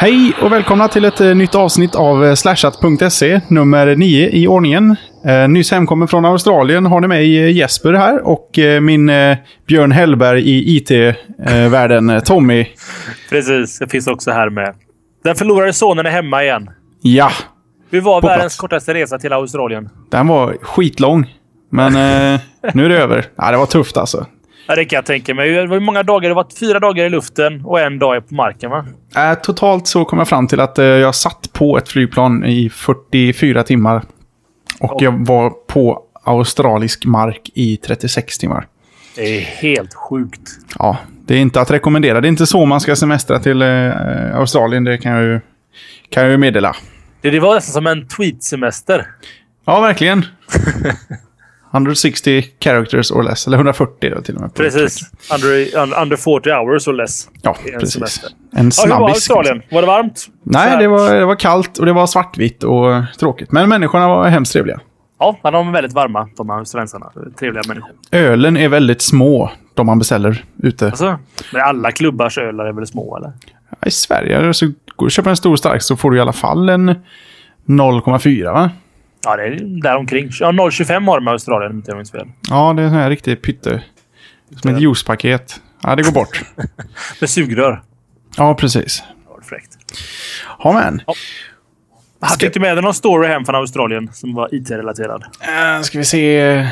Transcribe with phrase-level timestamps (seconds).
[0.00, 4.96] Hej och välkomna till ett eh, nytt avsnitt av eh, slashat.se, nummer 9 i ordningen.
[5.26, 9.06] Eh, nyss hemkommen från Australien har ni mig Jesper här och min
[9.66, 12.66] Björn Hellberg i IT-världen, Tommy.
[13.30, 14.74] Precis, jag finns också här med.
[15.24, 16.70] Den förlorade sonen är hemma igen.
[17.02, 17.30] Ja,
[17.90, 19.88] Hur var På världens kortaste resa till Australien?
[20.10, 21.34] den var skitlång.
[21.70, 22.40] Men eh,
[22.74, 23.24] nu är det över.
[23.36, 24.26] Ja, det var tufft alltså.
[24.70, 25.50] Ja, det kan jag tänka mig.
[25.50, 26.28] Det var ju många dagar.
[26.28, 28.86] Det var fyra dagar i luften och en dag på marken, va?
[29.16, 32.70] Eh, totalt så kom jag fram till att eh, jag satt på ett flygplan i
[32.70, 34.02] 44 timmar.
[34.80, 35.04] Och Oj.
[35.04, 38.66] jag var på australisk mark i 36 timmar.
[39.16, 40.50] Det är helt sjukt.
[40.78, 42.20] Ja, det är inte att rekommendera.
[42.20, 45.40] Det är inte så man ska semestra till eh, Australien, det kan jag ju,
[46.10, 46.76] kan jag ju meddela.
[47.20, 49.06] Det, det var nästan som en tweetsemester.
[49.64, 50.24] Ja, verkligen.
[51.72, 54.54] 160 characters or less, eller 140 då till och med.
[54.54, 55.10] Precis.
[55.34, 57.28] Under, un, under 40 hours or less.
[57.42, 57.94] Ja, en precis.
[57.94, 58.30] semester.
[58.52, 59.14] En Ja, hur var snabbis.
[59.14, 59.62] Australien?
[59.70, 60.26] Var det varmt?
[60.42, 63.52] Nej, det var, det var kallt och det var svartvitt och tråkigt.
[63.52, 64.80] Men människorna var hemskt trevliga.
[65.18, 67.12] Ja, men de är väldigt varma, de här australiensarna.
[67.38, 67.90] Trevliga människor.
[68.12, 70.86] Ölen är väldigt små, de man beställer ute.
[70.86, 71.18] Alltså,
[71.52, 73.32] men alla klubbars ölar är väl små, eller?
[73.70, 74.66] Ja, I Sverige så
[74.96, 76.90] går du köper en stor stark så får du i alla fall en
[77.66, 78.70] 0,4 va?
[79.24, 80.28] Ja, det är där omkring.
[80.40, 82.26] Ja, 0,25 har de i Australien, om inte jag minns fel.
[82.50, 83.82] Ja, det är en här riktig pytte.
[84.60, 85.60] Som ett juicepaket.
[85.82, 86.42] Ja, det går bort.
[87.20, 87.82] Med sugrör.
[88.36, 89.02] Ja, precis.
[89.28, 89.78] Var fräckt.
[90.64, 91.00] Ja, men.
[92.20, 95.22] Han fick du med dig någon story hem från Australien som var IT-relaterad?
[95.22, 96.66] Uh, ska vi se.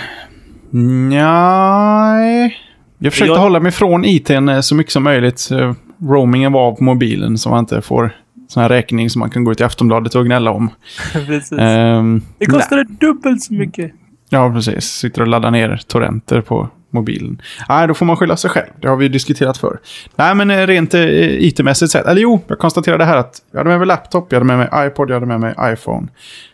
[0.70, 2.58] Nej.
[2.98, 4.04] Jag försökte Jag- hålla mig från
[4.48, 5.48] eh, så mycket som möjligt.
[5.50, 5.72] Eh,
[6.02, 8.16] Roamingen var på mobilen så man inte får
[8.48, 10.70] sån här räkning som man kan gå ut i Aftonbladet och gnälla om.
[11.12, 11.52] Precis.
[11.58, 13.92] Ehm, det kostade dubbelt så mycket.
[14.30, 14.84] Ja, precis.
[14.84, 17.42] Sitter och laddar ner torrenter på mobilen.
[17.68, 18.66] Nej, då får man skylla sig själv.
[18.82, 19.78] Det har vi ju diskuterat för.
[20.16, 21.00] Nej, men eh, rent eh,
[21.44, 22.06] IT-mässigt sett.
[22.06, 24.86] Eller jo, jag konstaterade här att jag hade med mig laptop, jag hade med mig
[24.86, 26.08] iPod, jag hade med mig iPhone.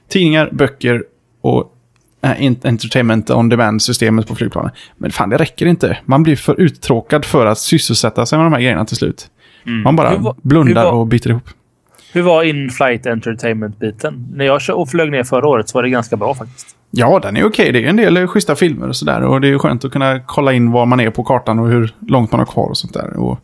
[0.09, 1.05] Tidningar, böcker
[1.43, 1.73] och
[2.23, 4.71] eh, in- entertainment on demand-systemet på flygplanen.
[4.97, 5.99] Men fan, det räcker inte.
[6.05, 9.27] Man blir för uttråkad för att sysselsätta sig med de här grejerna till slut.
[9.85, 11.49] Man bara var- blundar var- och biter ihop.
[12.15, 14.29] Hur var in-flight entertainment-biten?
[14.35, 16.77] När jag och flög ner förra året så var det ganska bra faktiskt.
[16.91, 17.73] Ja, den är okej.
[17.73, 19.23] Det är en del schyssta filmer och sådär.
[19.23, 21.95] Och det är skönt att kunna kolla in var man är på kartan och hur
[22.09, 23.17] långt man har kvar och sånt där.
[23.17, 23.39] Och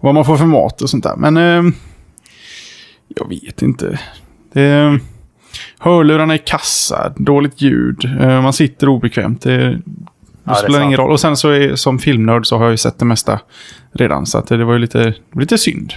[0.00, 1.16] vad man får för mat och sånt där.
[1.16, 1.72] Men eh,
[3.08, 3.98] jag vet inte.
[4.52, 4.98] Det,
[5.78, 9.42] hörlurarna är kassa, dåligt ljud, eh, man sitter obekvämt.
[9.42, 9.80] Det, det
[10.44, 10.98] är spelar ingen sant.
[10.98, 11.12] roll.
[11.12, 13.40] Och sen så är, som filmnörd så har jag ju sett det mesta
[13.92, 14.26] redan.
[14.26, 15.94] Så att det, det var ju lite, det lite synd.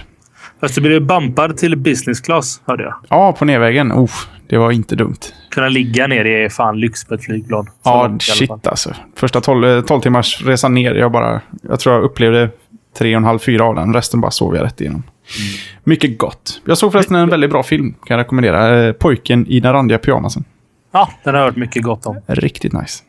[0.60, 2.94] Fast du blev bumpad till business class, hörde jag.
[3.08, 3.92] Ja, på nedvägen.
[3.92, 4.10] Oh,
[4.48, 5.18] det var inte dumt.
[5.50, 7.66] Kunna ligga ner är fan lyx på ett flygplan.
[7.84, 8.94] Ja, långt shit alltså.
[9.14, 11.40] Första 12, 12 timmars resan ner, jag bara...
[11.68, 12.50] Jag tror jag upplevde
[12.98, 13.94] tre och en halv, fyra av den.
[13.94, 15.02] Resten bara sov jag rätt igenom.
[15.84, 16.60] Mycket gott.
[16.64, 18.86] Jag såg förresten en väldigt bra film, kan jag rekommendera.
[18.86, 20.44] Eh, Pojken i den randiga pyjamasen.
[20.92, 22.20] Ja, den har jag hört mycket gott om.
[22.26, 23.02] Riktigt nice.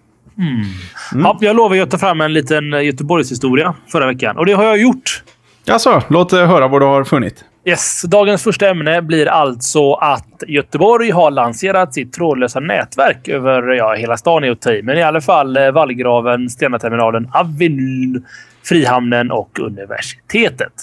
[1.14, 4.38] Ja, jag lovade att ta fram en liten eh, Göteborgshistoria förra veckan.
[4.38, 5.24] Och det har jag gjort.
[5.72, 7.46] Alltså, låt eh, höra vad du har funnit.
[7.66, 13.94] Yes, dagens första ämne blir alltså att Göteborg har lanserat sitt trådlösa nätverk över ja,
[13.94, 18.26] hela stan är att i, men i alla fall eh, Vallgraven, Stenaterminalen, Avenyn,
[18.64, 20.74] Frihamnen och universitetet.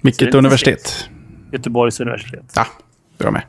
[0.00, 1.08] Vilket universitet?
[1.52, 2.52] Göteborgs universitet.
[2.54, 2.66] Ja,
[3.26, 3.42] är med.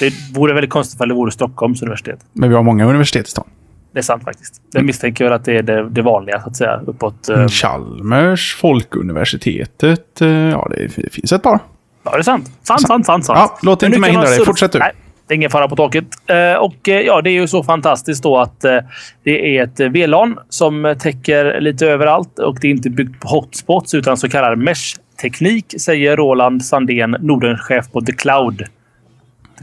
[0.00, 2.20] Det vore väldigt konstigt om det vore Stockholms universitet.
[2.32, 3.44] Men vi har många universitet i stan.
[3.92, 4.54] Det är sant faktiskt.
[4.72, 6.80] Jag misstänker väl att det är det, det vanliga, så att säga.
[6.86, 7.28] Uppåt...
[7.28, 10.20] eh, Chalmers, Folkuniversitetet.
[10.20, 11.58] eh, Ja, det, det finns ett par.
[12.02, 12.50] Ja, det är sant.
[12.62, 13.24] Sant, sant, sant.
[13.24, 13.38] sant.
[13.38, 14.44] Ja, låt inte mig hindra dig.
[14.44, 14.78] Fortsätt du.
[14.78, 14.92] Nej,
[15.28, 16.04] det är ingen fara på taket.
[16.26, 18.78] Eh, och eh, ja, det är ju så fantastiskt då att eh,
[19.24, 23.28] det är ett eh, VLAN som täcker lite överallt och det är inte byggt på
[23.28, 28.64] hotspots utan så kallad mesh-teknik, säger Roland Sandén, Nordenchef på The Cloud.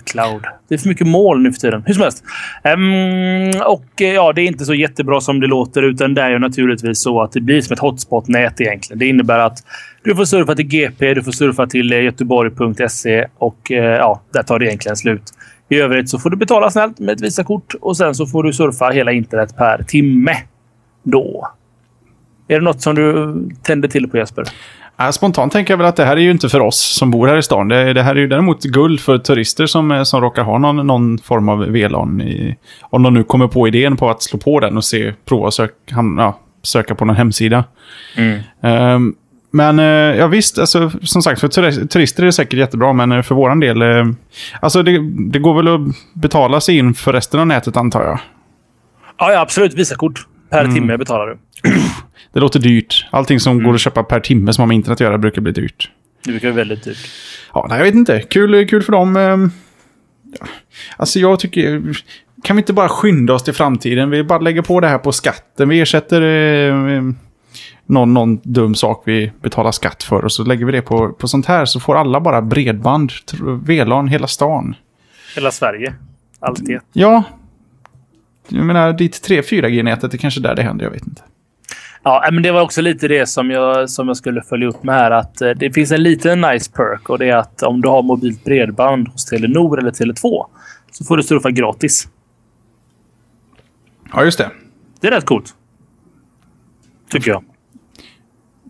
[0.03, 0.41] Cloud.
[0.67, 1.83] Det är för mycket mål nu för tiden.
[1.85, 2.23] Hur som helst.
[2.63, 6.29] Um, och eh, ja, det är inte så jättebra som det låter, utan det är
[6.29, 8.99] ju naturligtvis så att det blir som ett hotspot-nät egentligen.
[8.99, 9.57] Det innebär att
[10.03, 14.43] du får surfa till GP, du får surfa till eh, göteborg.se och eh, ja, där
[14.43, 15.23] tar det egentligen slut.
[15.69, 18.53] I övrigt så får du betala snällt med ett Visakort och sen så får du
[18.53, 20.35] surfa hela internet per timme.
[21.03, 21.47] Då.
[22.47, 24.43] Är det något som du tänder till på Jesper?
[25.11, 27.37] Spontant tänker jag väl att det här är ju inte för oss som bor här
[27.37, 27.67] i stan.
[27.67, 30.87] Det, det här är ju däremot guld för turister som, eh, som råkar ha någon,
[30.87, 32.21] någon form av VLAN.
[32.21, 35.51] I, om de nu kommer på idén på att slå på den och se, prova
[35.51, 37.63] sök, ham, ja, söka på någon hemsida.
[38.61, 39.15] Ehm,
[39.51, 39.85] men eh,
[40.17, 43.35] ja visst, alltså, som sagt för turi- turister är det säkert jättebra, men eh, för
[43.35, 43.81] våran del...
[44.61, 44.99] alltså det,
[45.31, 48.19] det går väl att betala sig in för resten av nätet antar jag.
[49.17, 49.73] Ja, ja absolut.
[49.73, 50.27] Visakort.
[50.49, 51.37] Per timme betalar du.
[52.33, 53.05] Det låter dyrt.
[53.11, 55.51] Allting som går att köpa per timme som har med internet att göra brukar bli
[55.51, 55.91] dyrt.
[56.23, 56.97] Det brukar vara väldigt dyrt.
[57.53, 58.19] Ja, nej, jag vet inte.
[58.21, 59.15] Kul, kul för dem.
[59.17, 59.51] ehm.
[60.97, 61.81] Alltså jag tycker...
[62.43, 64.09] Kan vi inte bara skynda oss till framtiden?
[64.09, 65.69] Vi bara lägger på det här på skatten.
[65.69, 67.03] Vi ersätter eh,
[67.85, 70.25] någon, någon dum sak vi betalar skatt för.
[70.25, 71.65] Och så lägger vi det på, på sånt här.
[71.65, 73.11] Så får alla bara bredband.
[73.65, 74.75] VLAN hela stan.
[75.35, 75.93] Hela Sverige.
[76.39, 76.79] Alltid.
[76.93, 77.23] Ja.
[78.47, 80.85] Jag menar, ditt 3-4G-nätet är kanske där det händer.
[80.85, 81.21] Jag vet inte.
[82.03, 84.95] Ja, men det var också lite det som jag, som jag skulle följa upp med
[84.95, 85.11] här.
[85.11, 88.03] Att eh, det finns en liten nice perk och det är att om du har
[88.03, 90.45] mobilt bredband hos Telenor eller Tele2
[90.91, 92.07] så får du surfa gratis.
[94.13, 94.51] Ja, just det.
[95.01, 95.53] Det är rätt coolt.
[97.11, 97.43] Tycker jag.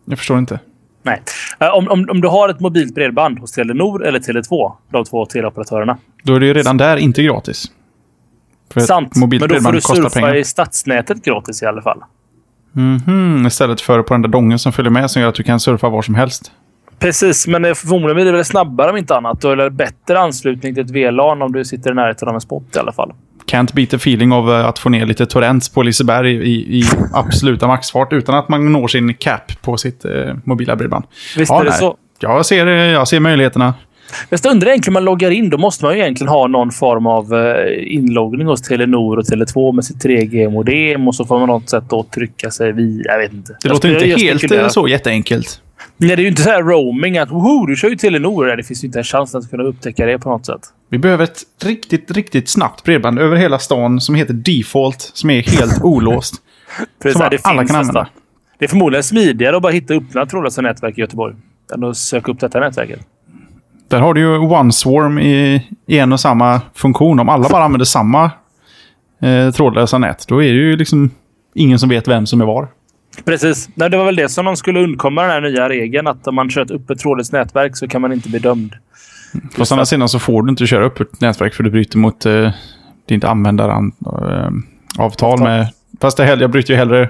[0.05, 0.59] Jag förstår inte.
[1.03, 1.21] Nej.
[1.59, 5.25] Eh, Om, om, om du har ett mobilt bredband hos Telenor eller Tele2, de två
[5.25, 5.97] teleoperatörerna.
[6.23, 7.71] Då är det ju redan där inte gratis.
[8.73, 9.15] För Sant.
[9.15, 10.35] Men då får du surfa pengar.
[10.35, 11.99] i stadsnätet gratis i alla fall.
[12.71, 15.59] Mhm, istället för på den där dongen som följer med som gör att du kan
[15.59, 16.51] surfa var som helst.
[16.99, 19.43] Precis, men förmodligen blir det väl snabbare om inte annat.
[19.43, 22.79] Eller bättre anslutning till ett VLAN om du sitter i närheten av en spot i
[22.79, 23.13] alla fall.
[23.51, 26.83] Can't beat the feeling av eh, att få ner lite torrents på Liseberg i, i
[27.13, 30.11] absoluta maxfart utan att man når sin cap på sitt eh,
[30.43, 31.05] mobila bredband.
[31.37, 31.79] Visst Ja, är det nej.
[31.79, 31.97] så?
[32.19, 33.73] Jag ser, eh, jag ser möjligheterna.
[34.29, 35.49] Jag undrar egentligen man loggar in.
[35.49, 39.73] Då måste man ju egentligen ha någon form av eh, inloggning hos Telenor och Tele2
[39.73, 43.03] med sitt 3G-modem och så får man något sätt då trycka sig via.
[43.11, 43.57] Jag vet inte.
[43.61, 45.61] Det låter inte helt eh, så jätteenkelt.
[45.97, 48.55] Nej, det är ju inte så här roaming att woho, du kör ju Telenor.
[48.57, 50.61] Det finns ju inte en chans att kunna upptäcka det på något sätt.
[50.89, 55.41] Vi behöver ett riktigt, riktigt snabbt bredband över hela stan som heter Default, som är
[55.41, 56.35] helt olåst.
[57.03, 58.07] Precis, Som det alla kan använda.
[58.59, 61.35] Det är förmodligen smidigare att bara hitta öppna trådlösa nätverk i Göteborg
[61.73, 62.99] än att söka upp detta nätverket.
[63.87, 67.19] Där har du ju OneSwarm i, i en och samma funktion.
[67.19, 68.31] Om alla bara använder samma
[69.21, 71.09] eh, trådlösa nät, då är det ju liksom
[71.55, 72.67] ingen som vet vem som är var.
[73.25, 73.69] Precis.
[73.73, 76.07] Nej, det var väl det som de skulle undkomma den här nya regeln.
[76.07, 78.75] Att om man kör ett öppet trådlöst nätverk så kan man inte bli dömd.
[79.57, 81.97] Fast å andra sidan så får du inte köra upp ett nätverk för du bryter
[81.97, 82.51] mot eh,
[83.05, 84.63] ditt användaravtal
[84.97, 85.39] Avtal.
[85.39, 85.67] med...
[86.01, 87.09] Fast det jag bryter ju hellre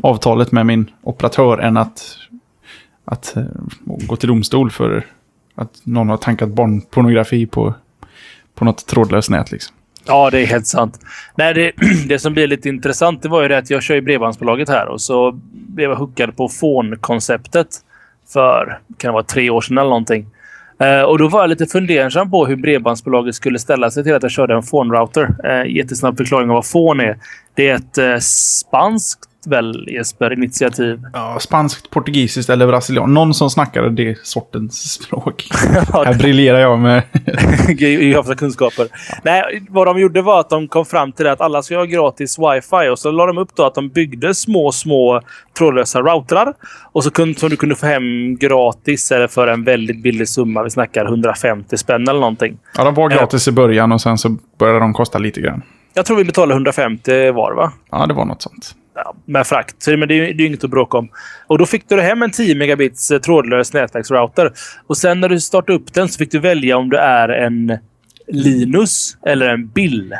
[0.00, 2.00] avtalet med min operatör än att,
[3.04, 3.42] att eh,
[3.84, 5.04] gå till domstol för
[5.58, 7.74] att någon har tankat barnpornografi på,
[8.54, 9.52] på något trådlöst nät.
[9.52, 9.76] Liksom.
[10.06, 11.00] Ja, det är helt sant.
[11.36, 11.72] Nej, det,
[12.08, 14.88] det som blir lite intressant det var ju det att jag kör i Bredbandsbolaget här
[14.88, 17.68] och så blev jag hookad på Fon-konceptet
[18.32, 20.26] för kan det vara tre år sedan eller någonting.
[20.80, 24.22] Eh, och då var jag lite fundersam på hur Bredbandsbolaget skulle ställa sig till att
[24.22, 25.36] jag körde en Fon-router.
[25.44, 27.18] Eh, jättesnabb förklaring av vad Fon är.
[27.58, 31.00] Det är ett eh, spanskt väl, Jesper, initiativ.
[31.12, 33.10] Ja, spanskt, portugisiskt eller brasilianskt.
[33.10, 35.48] Någon som snackade det sortens språk.
[35.92, 37.02] Ja, Här briljerar jag med...
[37.68, 38.86] geografiska kunskaper.
[39.22, 41.84] Nej, vad de gjorde var att de kom fram till det att alla ska ha
[41.84, 45.20] gratis wifi och så la de upp då att de byggde små, små
[45.58, 46.54] trådlösa routrar
[46.92, 50.62] och så kunde, som du kunde få hem gratis eller för en väldigt billig summa.
[50.62, 52.58] Vi snackar 150 spänn eller någonting.
[52.76, 55.62] Ja, de var gratis i början och sen så började de kosta lite grann.
[55.98, 57.72] Jag tror vi betalade 150 var, va?
[57.90, 58.74] Ja, det var något sånt.
[58.94, 59.82] Ja, med frakt.
[59.82, 61.08] Så, men det är det är inget att bråka om.
[61.46, 64.52] Och då fick du hem en 10 megabits eh, trådlös nätverksrouter.
[64.86, 67.78] Och sen när du startade upp den så fick du välja om du är en
[68.28, 70.14] Linus eller en Bill.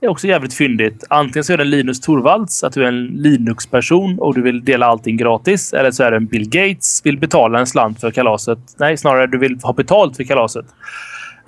[0.00, 1.04] Det är också jävligt fyndigt.
[1.10, 4.64] Antingen så är det en Linus Torvalds, att du är en Linux-person och du vill
[4.64, 5.72] dela allting gratis.
[5.72, 8.58] Eller så är det en Bill Gates, vill betala en slant för kalaset.
[8.78, 10.66] Nej, snarare du vill ha betalt för kalaset.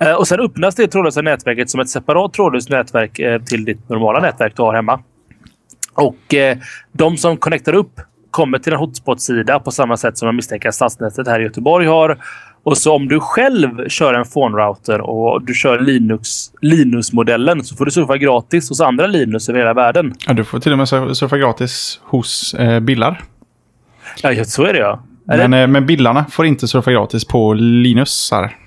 [0.01, 3.89] Eh, Och sen öppnas det trådlösa nätverket som ett separat trådlöst nätverk eh, till ditt
[3.89, 4.99] normala nätverk du har hemma.
[5.93, 6.57] Och eh,
[6.91, 7.99] de som connectar upp
[8.31, 12.17] kommer till en hotspot-sida på samma sätt som jag misstänker stadsnätet här i Göteborg har.
[12.63, 16.29] Och så om du själv kör en phone-router och du kör Linux,
[16.61, 20.13] Linus-modellen så får du surfa gratis hos andra Linus över hela världen.
[20.27, 23.21] Ja, du får till och med sur- surfa gratis hos eh, Billar.
[24.23, 25.03] Ja, så är det ja.
[25.31, 25.47] Eller?
[25.47, 28.57] Men, eh, men Billarna får inte surfa gratis på Linusar.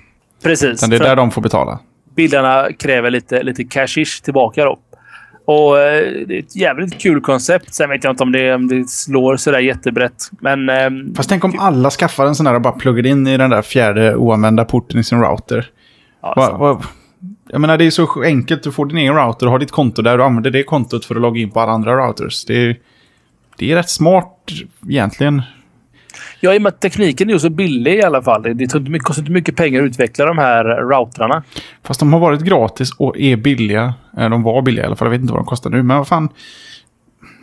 [0.49, 0.69] Precis.
[0.83, 1.79] Utan det är där de får betala.
[2.15, 4.79] bilderna kräver lite, lite cashish tillbaka då.
[5.45, 7.73] Och eh, det är ett jävligt kul koncept.
[7.73, 10.29] Sen vet jag inte om det, om det slår sådär jättebrett.
[10.39, 13.37] Men ehm, Fast tänk om alla skaffar en sån här och bara pluggar in i
[13.37, 15.65] den där fjärde oanvända porten i sin router.
[16.21, 16.59] ja, Va, sant.
[16.59, 16.81] va,
[17.49, 18.63] jag menar, det är så enkelt.
[18.63, 20.17] Du får din egen router och har ditt konto där.
[20.17, 22.45] Du använder det kontot för att logga in på alla andra routers.
[22.45, 22.75] Det är,
[23.57, 24.51] det är rätt smart
[24.89, 25.41] egentligen.
[26.45, 28.41] Ja, i och med att tekniken är ju så billig i alla fall.
[28.43, 31.43] Det kostar inte mycket pengar att utveckla de här routrarna.
[31.83, 33.93] Fast de har varit gratis och är billiga.
[34.17, 35.05] Eh, De var billiga i alla fall.
[35.05, 35.83] Jag vet inte vad de kostar nu.
[35.83, 36.29] Men vad fan.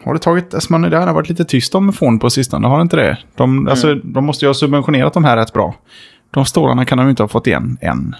[0.05, 0.55] Har det tagit...
[0.55, 2.69] Alltså man, det har varit lite tyst om fon på sistone.
[2.69, 3.19] Har det inte det?
[3.37, 5.75] De, alltså, de måste ju ha subventionerat de här rätt bra.
[6.31, 8.15] De stålarna kan de inte ha fått igen än.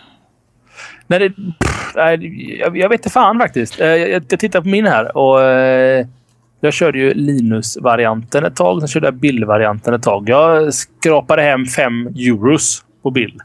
[1.07, 3.81] Nej, det, pff, nej, jag, jag vet inte fan faktiskt.
[3.81, 6.07] Eh, Jag, jag tittar på min här och eh,
[6.65, 8.81] jag körde ju Linus-varianten ett tag.
[8.81, 10.29] Sen körde jag Bill-varianten ett tag.
[10.29, 13.41] Jag skrapade hem 5 euros på bild.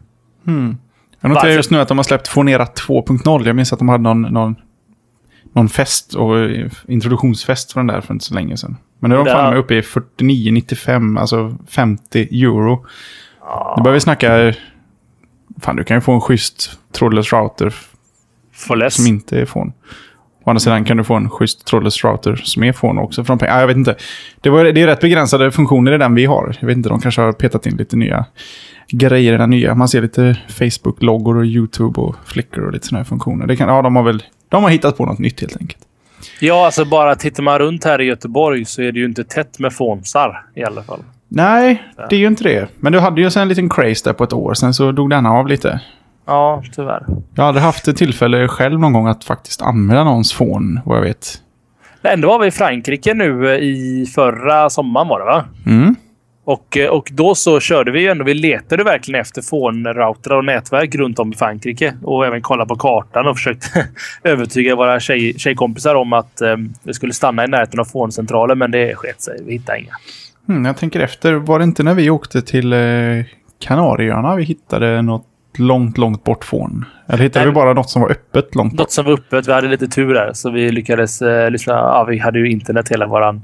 [0.48, 0.78] Mm.
[1.22, 3.46] Jag noterar just nu att de har släppt Fonera 2.0.
[3.46, 4.56] Jag minns att de hade någon, någon,
[5.54, 8.78] någon fest och eh, introduktionsfest för den där för inte så länge sedan.
[9.00, 12.86] Men nu är de fan uppe i 49,95, alltså 50 euro.
[13.78, 14.54] Nu börjar vi snacka...
[15.62, 17.74] Fan, du kan ju få en schysst trådlös router
[18.90, 19.74] som inte är från.
[20.48, 23.24] Å andra sidan kan du få en schysst trådlös router som är från också.
[23.24, 23.58] Från pengar.
[23.58, 23.96] Ah, jag vet inte.
[24.42, 26.56] Det, var, det är rätt begränsade funktioner i den vi har.
[26.60, 28.26] Jag vet inte, de kanske har petat in lite nya
[28.88, 29.76] grejer i den nya.
[29.76, 33.48] Man ser lite Facebook-loggor och YouTube och Flickr och lite sådana här funktioner.
[33.48, 35.82] Det kan, ja, de har väl de har hittat på något nytt helt enkelt.
[36.40, 39.60] Ja, alltså bara tittar man runt här i Göteborg så är det ju inte tätt
[39.60, 41.04] med fånsar i alla fall.
[41.28, 42.68] Nej, det är ju inte det.
[42.80, 44.54] Men du hade ju sen en liten craze där på ett år.
[44.54, 45.82] Sen så dog den av lite.
[46.28, 47.06] Ja, tyvärr.
[47.36, 51.04] Jag hade haft ett tillfälle själv någon gång att faktiskt använda någons fon, vad jag
[51.04, 51.42] vet.
[52.02, 55.46] Men Ändå var vi i Frankrike nu eh, i förra sommaren var det va?
[55.66, 55.96] Mm.
[56.44, 58.24] Och, eh, och då så körde vi ju ändå.
[58.24, 61.94] Vi letade verkligen efter fånroutrar och nätverk runt om i Frankrike.
[62.04, 63.88] Och även kolla på kartan och försökte
[64.24, 68.58] övertyga våra tjej, tjejkompisar om att eh, vi skulle stanna i närheten av fåncentralen.
[68.58, 69.44] Men det sket sig.
[69.46, 69.94] Vi hittade inga.
[70.50, 72.80] Mm, jag tänker efter, var det inte när vi åkte till eh,
[73.60, 75.26] Kanarieöarna vi hittade något
[75.60, 76.86] långt, långt bort från?
[77.08, 77.52] Eller hittade Nej.
[77.52, 78.80] vi bara något som var öppet långt bort?
[78.80, 79.48] Något som var öppet.
[79.48, 80.34] Vi hade lite tur där.
[80.34, 81.74] Så vi lyckades eh, lyssna.
[81.74, 83.42] Ja, vi hade ju internet hela våran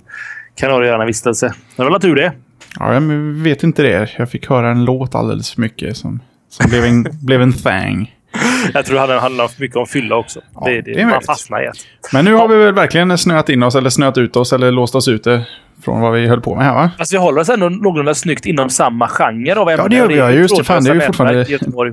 [0.55, 1.53] Kanarieöarna-vistelse.
[1.75, 2.31] Det var tur det.
[2.79, 3.01] Ja, jag
[3.43, 4.09] vet inte det.
[4.17, 8.15] Jag fick höra en låt alldeles för mycket som, som blev, en, blev en thang.
[8.73, 10.39] Jag tror det handlar- för mycket om fylla också.
[10.55, 11.69] Ja, det, det är det, man fastnar i.
[12.13, 14.95] Men nu har vi väl verkligen snöat in oss, eller snöat ut oss, eller låst
[14.95, 15.45] oss ute
[15.83, 16.91] från vad vi höll på med här va?
[16.97, 19.89] Fast vi håller oss ändå någorlunda snyggt inom samma genre av ämnen.
[19.89, 20.31] det gör vi, ja.
[20.31, 21.45] Just det, fan, det är ju fortfarande-.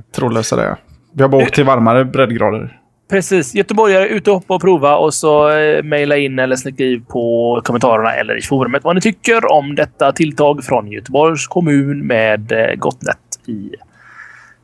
[0.15, 0.77] Trådlösa det.
[1.13, 2.77] Vi har bara åkt till varmare breddgrader.
[3.09, 3.55] Precis.
[3.55, 8.13] Göteborgare, ut och hoppa och prova och så eh, mejla in eller i på kommentarerna
[8.13, 13.17] eller i forumet vad ni tycker om detta tilltag från Göteborgs kommun med eh, Gotnet
[13.47, 13.71] i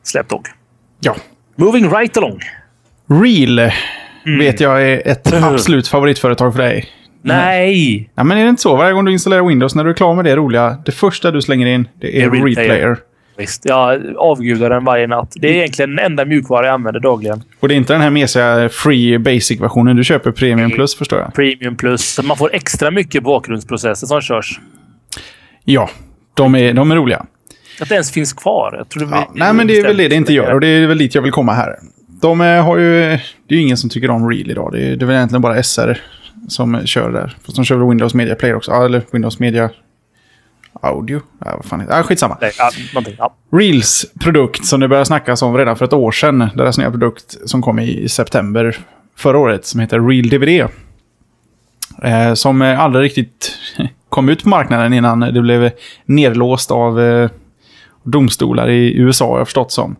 [0.02, 0.46] släptåg.
[1.00, 1.16] Ja.
[1.60, 2.40] Moving right along.
[3.06, 3.70] Real
[4.38, 6.86] vet jag är ett absolut favoritföretag för dig.
[7.22, 8.10] Nej!
[8.14, 8.76] Ja, men är det inte så?
[8.76, 11.42] Varje gång du installerar Windows, när du är klar med det roliga, det första du
[11.42, 12.96] slänger in, det är Det är Real Player.
[13.38, 15.32] Visst, jag avgudar den varje natt.
[15.36, 17.42] Det är egentligen den enda mjukvara jag använder dagligen.
[17.60, 19.96] Och det är inte den här mesiga Free Basic-versionen.
[19.96, 21.34] Du köper Premium Plus, förstår jag.
[21.34, 22.20] Premium plus.
[22.22, 24.60] Man får extra mycket bakgrundsprocesser som körs.
[25.64, 25.90] Ja,
[26.34, 27.26] de är, de är roliga.
[27.80, 28.74] Att det ens finns kvar.
[28.78, 30.54] Jag tror det Ja, nej, men det är väl det det inte gör.
[30.54, 31.78] Och det är väl dit jag vill komma här.
[32.20, 33.00] De eh, har ju...
[33.46, 34.72] Det är ju ingen som tycker om Real idag.
[34.72, 36.00] Det är, det är väl egentligen bara SR
[36.48, 37.36] som kör där.
[37.44, 38.72] Fast de kör väl Windows Media Player också.
[38.72, 39.70] Eller Windows Media
[40.82, 41.20] Audio.
[41.44, 42.02] Ja, vad fan heter det?
[42.02, 42.38] Skitsamma.
[42.40, 42.50] Nej,
[42.94, 43.14] någonting.
[43.18, 43.34] Ja.
[43.52, 46.48] Reels produkt som det började snackas om redan för ett år sedan.
[46.54, 48.78] Deras nya produkt som kom i september
[49.16, 50.68] förra året som heter Real DVD.
[52.02, 53.58] Eh, som aldrig riktigt
[54.08, 55.70] kom ut på marknaden innan det blev
[56.04, 57.30] nedlåst av eh,
[58.10, 59.96] domstolar i USA har jag förstått som.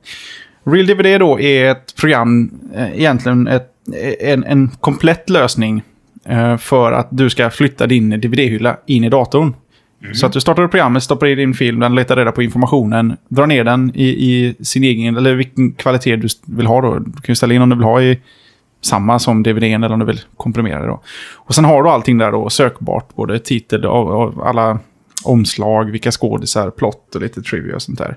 [0.65, 3.73] Real DVD då är ett program, eh, egentligen ett,
[4.21, 5.83] en, en komplett lösning
[6.25, 9.55] eh, för att du ska flytta din DVD-hylla in i datorn.
[10.13, 13.47] Så att du startar programmet, stoppar i din film, den letar reda på informationen, drar
[13.47, 16.99] ner den i, i sin egen, eller vilken kvalitet du vill ha då.
[16.99, 18.21] Du kan ju ställa in om du vill ha i
[18.81, 21.01] samma som DVDn eller om du vill komprimera det då.
[21.35, 24.79] Och sen har du allting där då sökbart, både titel och, och alla
[25.25, 28.17] omslag, vilka skådisar, plott och lite trivia och sånt där.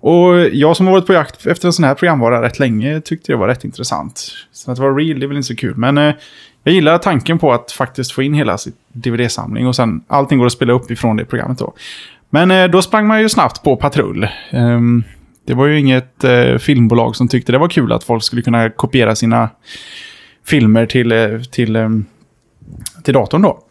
[0.00, 3.32] Och jag som har varit på jakt efter en sån här programvara rätt länge tyckte
[3.32, 4.32] det var rätt intressant.
[4.52, 5.76] Så att det var real, det är väl inte så kul.
[5.76, 6.14] Men eh,
[6.64, 10.46] jag gillar tanken på att faktiskt få in hela sitt DVD-samling och sen allting går
[10.46, 11.74] att spela upp ifrån det programmet då.
[12.30, 14.28] Men eh, då sprang man ju snabbt på patrull.
[14.52, 15.04] Um,
[15.46, 18.70] det var ju inget eh, filmbolag som tyckte det var kul att folk skulle kunna
[18.70, 19.50] kopiera sina
[20.46, 22.02] filmer till, eh, till, till,
[23.04, 23.62] till datorn då.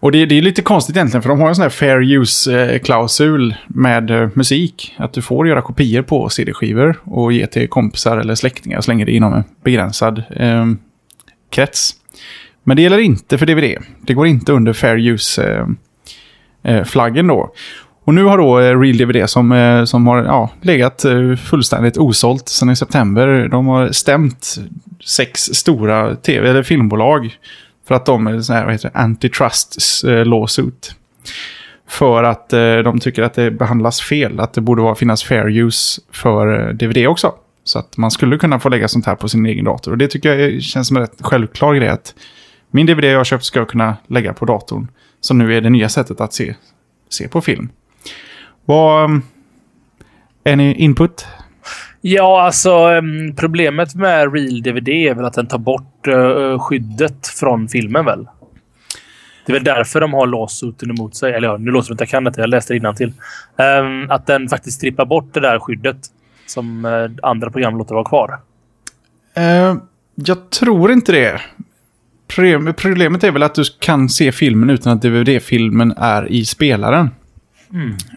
[0.00, 3.54] Och det, det är lite konstigt egentligen, för de har en sån här fair use-klausul
[3.66, 4.94] med eh, musik.
[4.96, 9.04] Att du får göra kopior på CD-skivor och ge till kompisar eller släktingar så länge
[9.04, 10.66] det är inom en begränsad eh,
[11.50, 11.94] krets.
[12.64, 13.84] Men det gäller inte för DVD.
[14.00, 17.52] Det går inte under fair use-flaggen eh, eh, då.
[18.04, 21.04] Och nu har då Real DVD som, som har ja, legat
[21.44, 23.48] fullständigt osålt sedan i september.
[23.48, 24.56] De har stämt
[25.04, 27.36] sex stora tv eller filmbolag
[27.86, 30.94] för att de är så här, vad heter det, antitrust eh, lawsuit.
[31.88, 34.40] För att eh, de tycker att det behandlas fel.
[34.40, 37.34] Att det borde vara, finnas fair use för eh, DVD också.
[37.64, 39.92] Så att man skulle kunna få lägga sånt här på sin egen dator.
[39.92, 41.88] Och det tycker jag känns som en rätt självklar grej.
[41.88, 42.14] Att
[42.70, 44.88] min DVD jag har köpt ska jag kunna lägga på datorn.
[45.20, 46.54] Som nu är det nya sättet att se,
[47.08, 47.68] se på film.
[48.64, 49.04] Vad...
[49.04, 49.22] Mm,
[50.44, 51.26] är ni input?
[52.08, 53.02] Ja, alltså
[53.36, 58.04] problemet med Real DVD är väl att den tar bort eh, eh, skyddet från filmen
[58.04, 58.28] väl?
[59.46, 61.32] Det är väl därför de har låsuten emot sig.
[61.32, 62.32] Eller ja, nu låter det inte jag kan det.
[62.36, 63.12] Jag läste det till.
[63.56, 65.96] Um, att den faktiskt strippar bort det där skyddet.
[66.46, 68.38] som eh, andra program låter vara kvar?
[70.14, 71.40] Jag tror inte det.
[72.76, 77.10] Problemet är väl att du kan se filmen utan att DVD-filmen är i spelaren.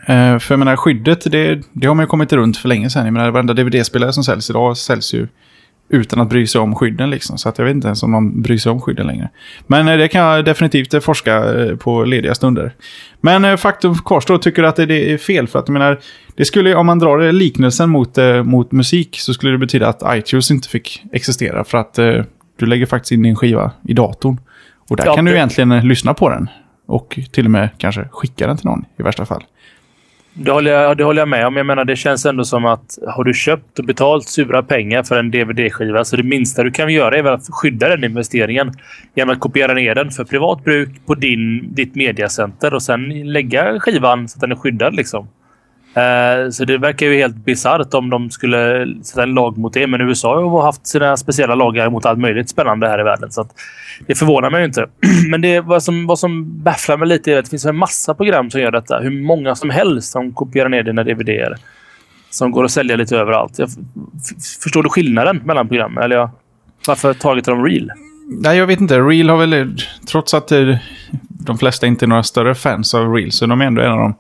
[0.06, 3.06] Eh, för jag menar, skyddet, det, det har man ju kommit runt för länge sedan.
[3.06, 5.28] Jag menar, varenda DVD-spelare som säljs idag säljs ju
[5.92, 7.38] utan att bry sig om skydden liksom.
[7.38, 9.30] Så att jag vet inte ens om de bryr sig om skydden längre.
[9.68, 11.44] Men eh, det kan jag definitivt eh, forska
[11.80, 12.76] på lediga stunder.
[13.22, 15.48] Men faktum kvarstår, tycker du att det, är fel?
[15.48, 16.00] För att jag menar,
[16.36, 20.52] det skulle, om man drar liknelsen mot, mot musik så skulle det betyda att iTunes
[20.52, 21.64] inte fick existera.
[21.64, 21.94] För att
[22.60, 24.38] du lägger faktiskt in din skiva i datorn.
[24.90, 26.50] Och där Ja, kan du egentligen lyssna på den.
[26.90, 29.44] Och till och med kanske skicka den till någon i värsta fall.
[30.34, 31.56] Det håller, jag, det håller jag med om.
[31.56, 35.20] Jag menar, det känns ändå som att har du köpt och betalt sura pengar för
[35.20, 38.74] en DVD-skiva så det minsta du kan göra är väl att skydda den investeringen
[39.16, 43.80] genom att kopiera ner den för privat bruk på din, ditt mediacenter och sen lägga
[43.80, 44.96] skivan så att den är skyddad.
[44.96, 45.28] Liksom.
[45.94, 49.88] Eh, så det verkar ju helt bisarrt om de skulle sätta en lag mot det.
[49.88, 53.32] Men USA har haft sina speciella lagar mot allt möjligt spännande här i världen.
[53.32, 53.52] Så att
[54.08, 54.88] det förvånar mig ju inte.
[55.30, 58.14] Men det, vad, som, vad som bafflar mig lite är att det finns en massa
[58.14, 59.00] program som gör detta.
[59.00, 61.56] Hur många som helst som kopierar ner dina DVDer.
[62.30, 63.60] Som går att sälja lite överallt.
[63.60, 63.70] Jag,
[64.64, 66.04] förstår du skillnaden mellan programmen?
[66.04, 66.30] Eller jag,
[66.88, 67.92] varför taget de real?
[68.30, 69.00] Nej, jag vet inte.
[69.00, 69.76] Real har väl,
[70.08, 70.52] trots att
[71.30, 73.98] de flesta inte är några större fans av Reel, så de är ändå en av
[73.98, 74.16] de...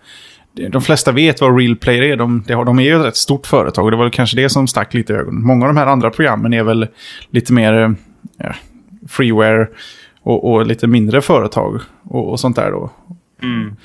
[0.53, 2.15] De flesta vet vad Real Player är.
[2.15, 4.67] De, de, är ju ett rätt stort företag och det var väl kanske det som
[4.67, 5.45] stack lite i ögonen.
[5.45, 6.87] Många av de här andra programmen är väl
[7.29, 7.91] lite mer eh,
[8.38, 8.53] ja,
[9.09, 9.67] freeware
[10.21, 12.91] och, och lite mindre företag och, och sånt där då.
[13.43, 13.75] Mm.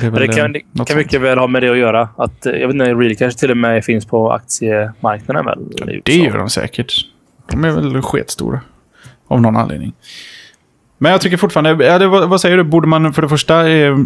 [0.00, 2.08] Det, det kan, eh, det kan mycket väl ha med det att göra.
[2.16, 5.90] Att, eh, jag vet inte, real kanske till och med finns på aktiemarknaden väl?
[5.94, 6.92] i Det gör de säkert.
[7.50, 8.60] De är väl sketstora.
[9.28, 9.92] Av någon anledning.
[10.98, 13.68] Men jag tycker fortfarande, ja, det, vad, vad säger du, borde man för det första
[13.70, 13.96] eh,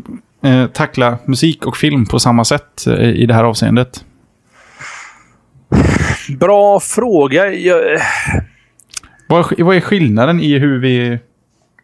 [0.45, 4.05] eh, tackla musik och film på samma sätt eh, i det här avseendet?
[6.39, 7.53] Bra fråga.
[7.53, 8.01] Jag,
[9.29, 11.19] Vad, är- vad är skillnaden i hur vi,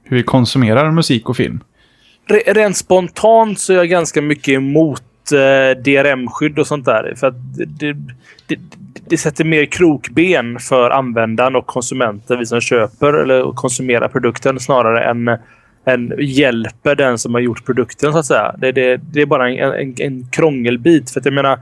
[0.05, 1.61] hur vi konsumerar musik och film?
[2.29, 7.15] Re- Rent spontant så är jag ganska mycket emot eh, DRM-skydd och sånt där.
[7.17, 7.35] För att
[7.79, 7.93] det,
[8.47, 8.59] det,
[9.09, 15.05] det, sätter mer krokben för användaren och konsumenten, vi som köper eller konsumerar produkten, snarare
[15.05, 15.39] än,
[15.87, 18.55] än hjälper den som har gjort produkten, så att säga.
[18.59, 21.11] Det, det, det är bara en, en, en krångelbit.
[21.11, 21.59] För att jag menar,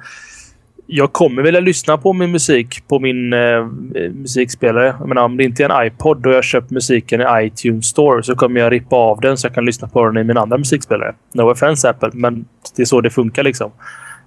[0.86, 3.66] jag kommer vilja lyssna på min musik på min eh,
[4.12, 4.94] musikspelare.
[4.98, 8.22] Jag menar, om det inte är en iPod och jag köpt musiken i iTunes Store
[8.22, 10.58] så kommer jag rippa av den så jag kan lyssna på den i min andra
[10.58, 11.14] musikspelare.
[11.32, 12.44] No offense Apple, men
[12.76, 13.42] det är så det funkar.
[13.42, 13.70] liksom.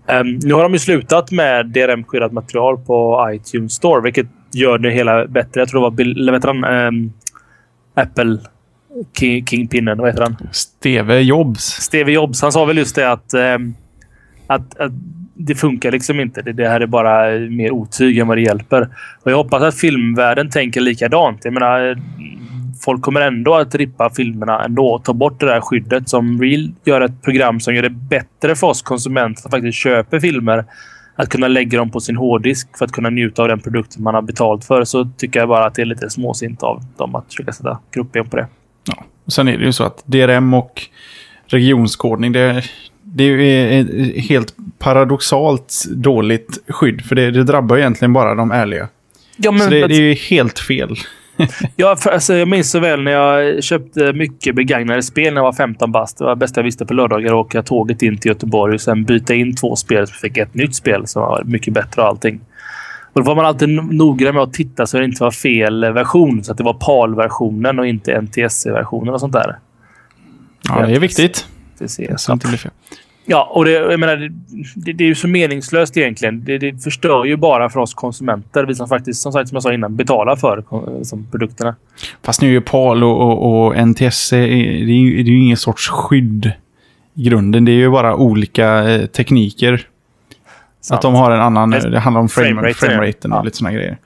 [0.08, 4.92] Ehm, nu har de ju slutat med DRM-skyddat material på iTunes Store, vilket gör det
[4.92, 5.62] hela bättre.
[5.62, 6.64] Jag tror det var Bill, heter han?
[6.64, 7.12] Ehm,
[7.94, 8.38] Apple
[9.18, 9.98] King, Kingpinnen.
[9.98, 10.38] Vad heter han?
[10.52, 11.64] Steve Jobs.
[11.64, 13.76] Steve Jobs, han sa väl just det att, ehm,
[14.48, 14.92] att, att
[15.34, 16.42] det funkar liksom inte.
[16.42, 18.90] Det, det här är bara mer otyg än vad det hjälper.
[19.24, 21.46] Och jag hoppas att filmvärlden tänker likadant.
[21.46, 21.98] Jag menar,
[22.82, 26.10] folk kommer ändå att rippa filmerna ändå och ta bort det där skyddet.
[26.10, 30.20] Som Real gör ett program som gör det bättre för oss konsumenter som faktiskt köper
[30.20, 30.66] filmer
[31.16, 34.16] att kunna lägga dem på sin hårddisk för att kunna njuta av den produkten man
[34.16, 34.84] har betalt för.
[34.84, 38.30] Så tycker jag bara att det är lite småsint av dem att försöka sätta krokben
[38.30, 38.48] på det.
[38.88, 39.04] Ja.
[39.26, 40.82] Och Sen är det ju så att DRM och
[41.48, 42.64] regionskodning, det,
[43.04, 47.06] det är helt paradoxalt dåligt skydd.
[47.06, 48.88] För det, det drabbar egentligen bara de ärliga.
[49.38, 50.96] Ja, men Så det, det är ju helt fel.
[51.76, 55.46] Ja, för, alltså, jag minns så väl när jag köpte mycket begagnade spel när jag
[55.46, 56.18] var 15 bast.
[56.18, 57.28] Det var det bästa jag visste på lördagar.
[57.28, 60.08] att Åka tåget in till Göteborg och sen byta in två spel.
[60.08, 62.40] Så fick ett nytt spel som var mycket bättre och allting.
[63.14, 65.94] Och då var man alltid no- noggrann med att titta så det inte var fel
[65.94, 66.44] version.
[66.44, 69.58] Så att det var PAL-versionen och inte NTSC-versionen och sånt där.
[70.70, 71.48] Ja, det är viktigt.
[71.78, 72.72] Det ser Så inte blir fel.
[73.30, 74.16] Ja, och det, jag menar,
[74.76, 76.44] det, det, är ju så meningslöst egentligen.
[76.46, 78.64] Det, det förstör ju bara för oss konsumenter.
[78.66, 81.76] Vi som faktiskt, som sagt, som jag sa innan, betalar för eh, som produkterna.
[82.24, 85.40] Fast nu är ju PAL och, och, och NTSC, det är ju det är ju
[85.44, 86.52] ingen sorts skydd
[87.14, 87.66] i grunden.
[87.66, 89.88] Det är ju bara olika eh, tekniker.
[90.92, 93.44] Att de har en annan, Det- handlar om frame, frameraten, frameraten och ja.
[93.44, 93.98] lite sådana grejer.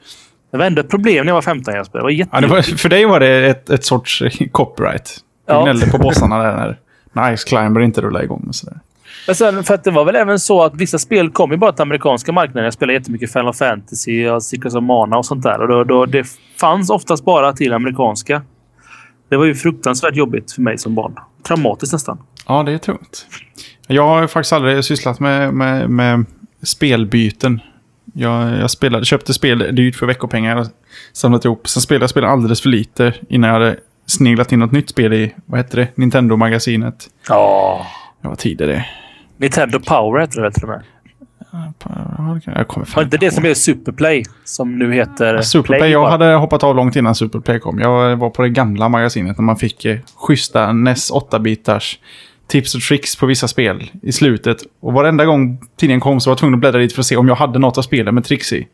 [0.52, 2.00] Det var ändå ett problem när jag var 15 Jesper.
[2.00, 2.52] Det var Ja, jättejobbigt.
[2.72, 5.18] var, för dig var det ett, ett sorts copyright.
[5.48, 5.64] Du Ja.
[5.64, 6.78] gnällde på bossarna där när,
[7.14, 8.80] när Ice Climber inte rullade igång och sådär.
[9.28, 11.72] Men sen, för att det var väl även så att vissa spel kom ju bara
[11.72, 12.64] till amerikanska marknaden.
[12.64, 15.62] Jag spelade jättemycket Final Fantasy och Secrets of Mana och sånt där.
[15.62, 16.28] Och då, då, det
[16.60, 18.42] fanns oftast bara till amerikanska.
[19.30, 21.16] Det var ju fruktansvärt jobbigt för mig som barn.
[21.48, 22.18] Traumatiskt nästan.
[22.48, 23.28] Ja, det är tungt.
[23.88, 26.26] Jag har faktiskt aldrig sysslat med, med, med
[26.64, 27.60] spelbyten.
[28.14, 30.68] Jag, jag spelade, köpte spel dyrt för veckopengar
[31.14, 31.68] samlat ihop.
[31.68, 35.14] Sen spelade jag spel alldeles för lite innan jag hade sneglat in något nytt spel
[35.14, 37.10] i, vad hette det, Nintendo-magasinet.
[37.28, 37.88] Ja.
[38.22, 38.86] Det var tider det.
[39.42, 40.84] Nintendo Power heter det väl till och med.
[42.46, 44.24] Jag kommer Var fan inte det som är Superplay?
[44.44, 46.12] Som nu heter Superplay, Play jag bara?
[46.12, 47.80] hade hoppat av långt innan Superplay kom.
[47.80, 51.98] Jag var på det gamla magasinet när man fick eh, schyssta NES 8-bitars
[52.48, 54.58] tips och tricks på vissa spel i slutet.
[54.80, 57.16] Och varenda gång tidningen kom så var jag tvungen att bläddra dit för att se
[57.18, 58.68] om jag hade något att spela med tricks i.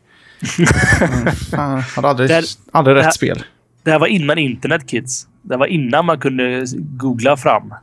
[1.52, 3.42] Jag hade aldrig, Det här- aldrig det rätt här- spel.
[3.84, 5.26] Det här var innan internet kids.
[5.42, 7.74] Det var innan man kunde googla fram.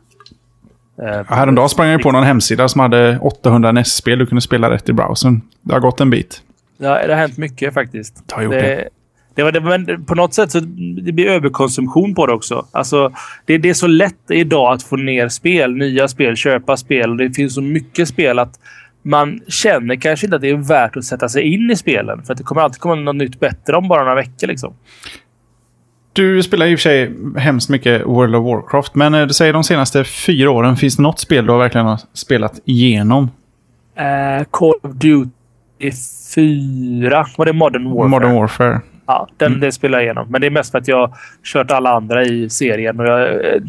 [1.03, 4.89] Eh, Häromdagen sprang jag på någon hemsida som hade 800 NES-spel du kunde spela rätt
[4.89, 5.41] i browsern.
[5.62, 6.41] Det har gått en bit.
[6.77, 8.23] Ja, det har hänt mycket faktiskt.
[8.27, 8.89] Det har gjort det.
[9.36, 10.60] det var det, men på något sätt så
[11.01, 12.65] det blir överkonsumtion på det också.
[12.71, 13.12] Alltså,
[13.45, 17.10] det, det är så lätt idag att få ner spel, nya spel, köpa spel.
[17.10, 18.60] Och det finns så mycket spel att
[19.01, 22.23] man känner kanske inte att det är värt att sätta sig in i spelen.
[22.23, 24.47] För att det kommer alltid komma något nytt bättre om bara några veckor.
[24.47, 24.73] Liksom.
[26.15, 29.54] Du spelar i och för sig hemskt mycket World of Warcraft, men eh, du säger
[29.54, 33.23] de senaste fyra åren, finns det något spel du har verkligen har spelat igenom?
[33.99, 35.91] Uh, Call of Duty
[36.36, 37.25] 4.
[37.38, 38.08] Var det Modern Warfare?
[38.10, 38.82] Modern Warfare.
[39.08, 39.60] Ja, den, Mm.
[39.60, 40.28] det spelar jag igenom.
[40.30, 42.99] Men det är mest för att jag har kört alla andra i serien.
[42.99, 43.21] Och jag,
[43.56, 43.62] eh,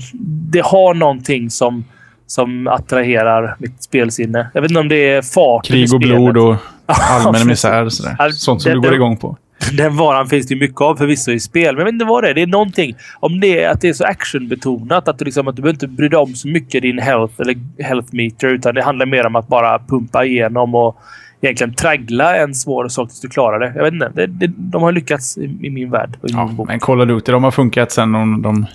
[0.53, 1.85] det har någonting som,
[2.27, 4.51] som attraherar mitt spelsinne.
[4.55, 6.57] Jag vet inte om det är farten Krig och blod och
[6.87, 8.31] allmän misär sådär.
[8.31, 9.37] Sånt som det- du går igång på.
[9.77, 11.75] Den varan finns det ju mycket av förvisso i spel.
[11.75, 12.35] Men jag vet inte vad det är.
[12.35, 12.95] Det är någonting.
[13.21, 15.09] Om det är att det är så actionbetonat.
[15.09, 17.57] Att du, liksom, att du behöver inte bry dig om så mycket din health eller
[17.83, 18.49] health meter.
[18.49, 20.97] Utan det handlar mer om att bara pumpa igenom och
[21.41, 23.73] egentligen traggla en svår sak tills du klarar det.
[23.77, 24.11] Jag vet inte.
[24.15, 26.17] Det, det, de har lyckats i, i min värld.
[26.23, 28.67] I Ja, min men Call of Duty, de har funkat sen de, de,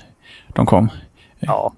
[0.53, 0.89] de kom.
[1.39, 1.73] Ja.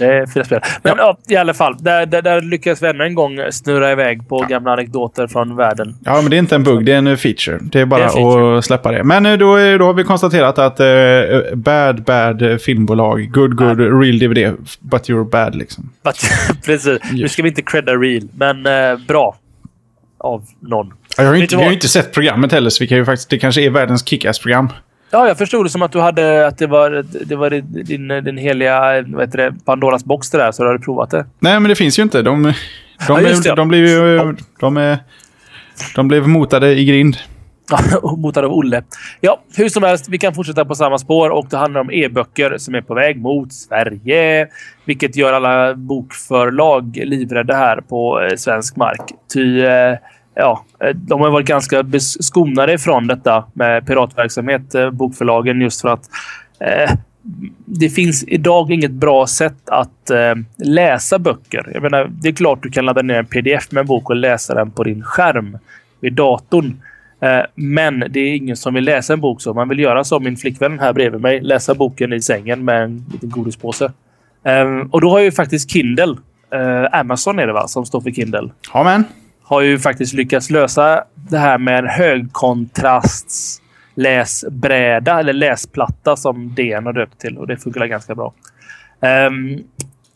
[0.00, 0.60] Det är fina spel.
[0.82, 1.18] Men ja.
[1.28, 1.76] i alla fall.
[1.80, 5.96] Där, där, där lyckas vi ännu en gång snurra iväg på gamla anekdoter från världen.
[6.04, 7.58] Ja, men det är inte en bugg, det är en feature.
[7.62, 9.04] Det är bara Det är att släppa det.
[9.04, 10.86] Men eh, då, är- då har vi konstaterat att eh,
[11.54, 15.90] bad, bad filmbolag, good, good, real DVD, but you're bad liksom.
[16.04, 16.16] But,
[16.64, 16.98] precis.
[17.12, 19.36] Nu ska vi inte credda real, men eh, bra.
[20.18, 20.92] Av någon.
[21.16, 23.04] Ja, Jag har, inte, vi har ju inte sett programmet heller, så vi kan ju
[23.04, 24.68] faktiskt, det kanske är världens kickass-program.
[25.10, 28.38] Ja, jag förstod det som att du hade att det var, det var din, din
[28.38, 31.26] heliga vad heter det, Pandoras box det där, så du hade provat det.
[31.38, 32.22] Nej, men det finns ju inte.
[32.22, 32.52] De, de,
[33.08, 33.54] Ja, det.
[33.54, 34.34] de, blev ju...
[34.60, 34.98] De, är,
[35.94, 37.16] de blev motade i grind.
[38.02, 38.82] och Motad av Olle.
[39.20, 40.08] Ja, hur som helst.
[40.08, 43.20] Vi kan fortsätta på samma spår och det handlar om e-böcker som är på väg
[43.20, 44.48] mot Sverige.
[44.84, 49.02] Vilket gör alla bokförlag livrädda här på eh, svensk mark.
[49.34, 49.96] Ty, eh,
[50.34, 55.88] ja, eh, de har varit ganska skonade ifrån detta med piratverksamhet, eh, bokförlagen, just för
[55.88, 56.10] att
[56.60, 56.90] eh,
[57.64, 61.70] det finns idag inget bra sätt att eh, läsa böcker.
[61.74, 64.16] Jag menar, det är klart du kan ladda ner en pdf med en bok och
[64.16, 65.58] läsa den på din skärm
[66.00, 66.82] vid datorn.
[67.20, 69.54] Eh, men det är ingen som vill läsa en bok så.
[69.54, 71.40] Man vill göra som min flickvän här bredvid mig.
[71.40, 73.92] Läsa boken i sängen med en liten godispåse.
[74.44, 76.16] Eh, och då har ju faktiskt Kindle,
[76.92, 79.04] Amazon är det va, som står för Kindle Amen
[79.50, 83.62] har ju faktiskt lyckats lösa det här med en högkontrasts
[83.94, 88.34] läsbräda eller läsplatta som DN har döpt till och det funkar ganska bra.
[89.00, 89.64] Um,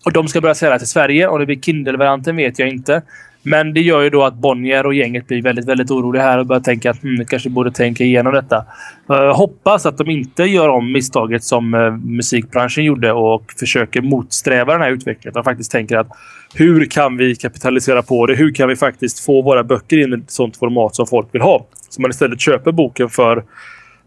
[0.04, 3.02] och de ska börja säljas i Sverige och det blir Kindle-varianten vet jag inte.
[3.46, 6.46] Men det gör ju då att Bonnier och gänget blir väldigt, väldigt oroliga här och
[6.46, 8.64] börjar tänka att hmm, kanske borde tänka igenom detta.
[9.10, 14.72] Uh, hoppas att de inte gör om misstaget som eh, musikbranschen gjorde och försöker motsträva
[14.72, 15.34] den här utvecklingen.
[15.34, 16.08] De faktiskt tänker att
[16.54, 18.34] hur kan vi kapitalisera på det?
[18.34, 21.42] Hur kan vi faktiskt få våra böcker in i ett sånt format som folk vill
[21.42, 21.66] ha?
[21.88, 23.44] Så man istället köper boken för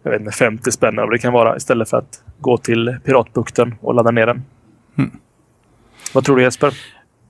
[0.04, 3.76] jag vet inte, 50 spänn eller det kan vara istället för att gå till Piratbukten
[3.82, 4.44] och ladda ner den.
[6.14, 6.74] Vad tror du Jesper?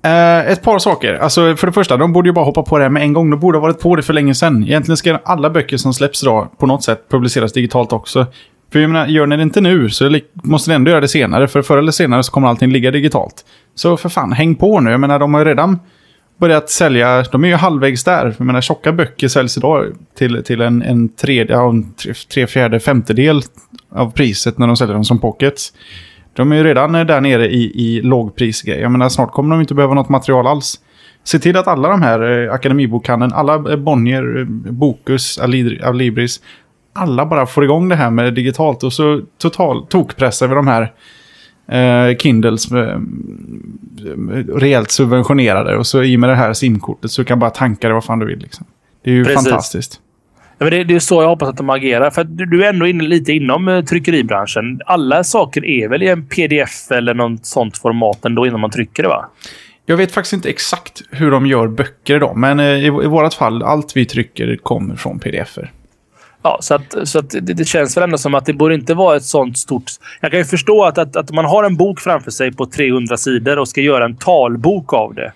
[0.05, 1.13] Uh, ett par saker.
[1.13, 3.29] Alltså, för det första, de borde ju bara hoppa på det här med en gång.
[3.29, 4.63] De borde ha varit på det för länge sedan.
[4.63, 8.25] Egentligen ska alla böcker som släpps idag på något sätt publiceras digitalt också.
[8.71, 11.47] För jag menar, gör ni det inte nu så måste ni ändå göra det senare.
[11.47, 13.45] För förr eller senare så kommer allting ligga digitalt.
[13.75, 14.91] Så för fan, häng på nu.
[14.91, 15.79] Jag menar, de har ju redan
[16.39, 17.23] börjat sälja.
[17.31, 18.36] De är ju halvvägs där.
[18.38, 19.86] Jag menar, tjocka böcker säljs idag
[20.17, 23.41] till, till en, en tredje, ja, en tre, tre fjärde, femtedel
[23.91, 25.73] av priset när de säljer dem som pockets.
[26.38, 28.82] De är ju redan eh, där nere i, i lågprisgrejer.
[28.82, 30.80] Jag menar, snart kommer de inte behöva något material alls.
[31.23, 35.39] Se till att alla de här eh, Akademibokhandeln, alla eh, Bonnier, eh, Bokus,
[35.84, 36.41] Alibris,
[36.93, 40.93] alla bara får igång det här med digitalt och så total tokpressar vi de här
[41.67, 43.00] eh, Kindles eh,
[44.56, 48.04] rejält subventionerade och så i med det här simkortet så kan bara tanka det vad
[48.04, 48.39] fan du vill.
[48.39, 48.65] Liksom.
[49.04, 49.43] Det är ju Precis.
[49.43, 50.02] fantastiskt.
[50.57, 52.09] Men det, det är så jag hoppas att de agerar.
[52.09, 54.81] För du, du är ändå inne lite inom eh, tryckeribranschen.
[54.85, 59.03] Alla saker är väl i en pdf eller något sånt format ändå innan man trycker
[59.03, 59.29] det va?
[59.85, 63.33] Jag vet faktiskt inte exakt hur de gör böcker idag, men eh, i, i vårt
[63.33, 65.71] fall, allt vi trycker kommer från pdf-er.
[66.41, 68.93] Ja, så att, så att det, det känns väl ändå som att det borde inte
[68.93, 69.83] vara ett sånt stort...
[70.21, 73.17] Jag kan ju förstå att, att, att man har en bok framför sig på 300
[73.17, 75.33] sidor och ska göra en talbok av det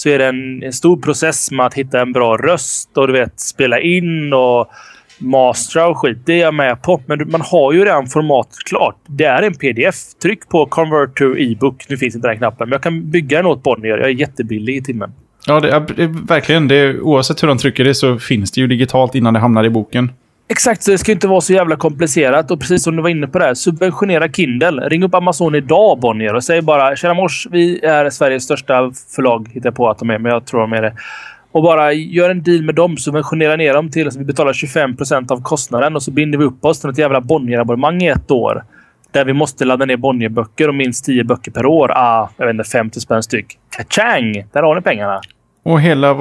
[0.00, 3.12] så är det en, en, stor process med att hitta en bra röst och du
[3.12, 4.70] vet, spela in och
[5.18, 6.18] mastra och skit.
[6.26, 7.00] Det är jag med på.
[7.06, 8.96] Men man har ju redan formatet klart.
[9.06, 9.94] Det är en pdf.
[10.22, 11.86] Tryck på convert to e-book.
[11.88, 13.98] Nu finns inte den knappen, men jag kan bygga den åt Bonnier.
[13.98, 15.12] Jag är jättebillig i timmen.
[15.46, 16.68] Ja, det är, verkligen.
[16.68, 19.64] Det är, oavsett hur de trycker det så finns det ju digitalt innan det hamnar
[19.64, 20.12] i boken.
[20.50, 22.50] Exakt, så det ska inte vara så jävla komplicerat.
[22.50, 24.88] Och precis som du var inne på där, subventionera Kindle.
[24.88, 29.48] Ring upp Amazon idag, Bonnier, och säg bara “Tjena mors, vi är Sveriges största förlag”.
[29.52, 30.92] Hittar jag på att de är, men jag tror de är det.
[31.52, 32.96] Och bara gör en deal med dem.
[32.96, 36.64] Subventionera ner dem till att vi betalar 25% av kostnaden och så binder vi upp
[36.64, 38.64] oss till ett jävla Bonnier-abonnemang i ett år.
[39.10, 41.92] Där vi måste ladda ner Bonnier-böcker och minst 10 böcker per år.
[41.94, 43.58] Ah, jag vet inte, 50 spänn styck.
[43.76, 44.44] Kachang!
[44.52, 45.20] Där har ni pengarna.
[45.62, 46.16] Och hela...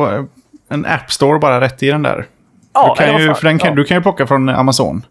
[0.69, 2.25] En App Store bara rätt i den där.
[2.73, 3.75] Ja, du, kan ju, för den kan, ja.
[3.75, 5.05] du kan ju plocka från Amazon.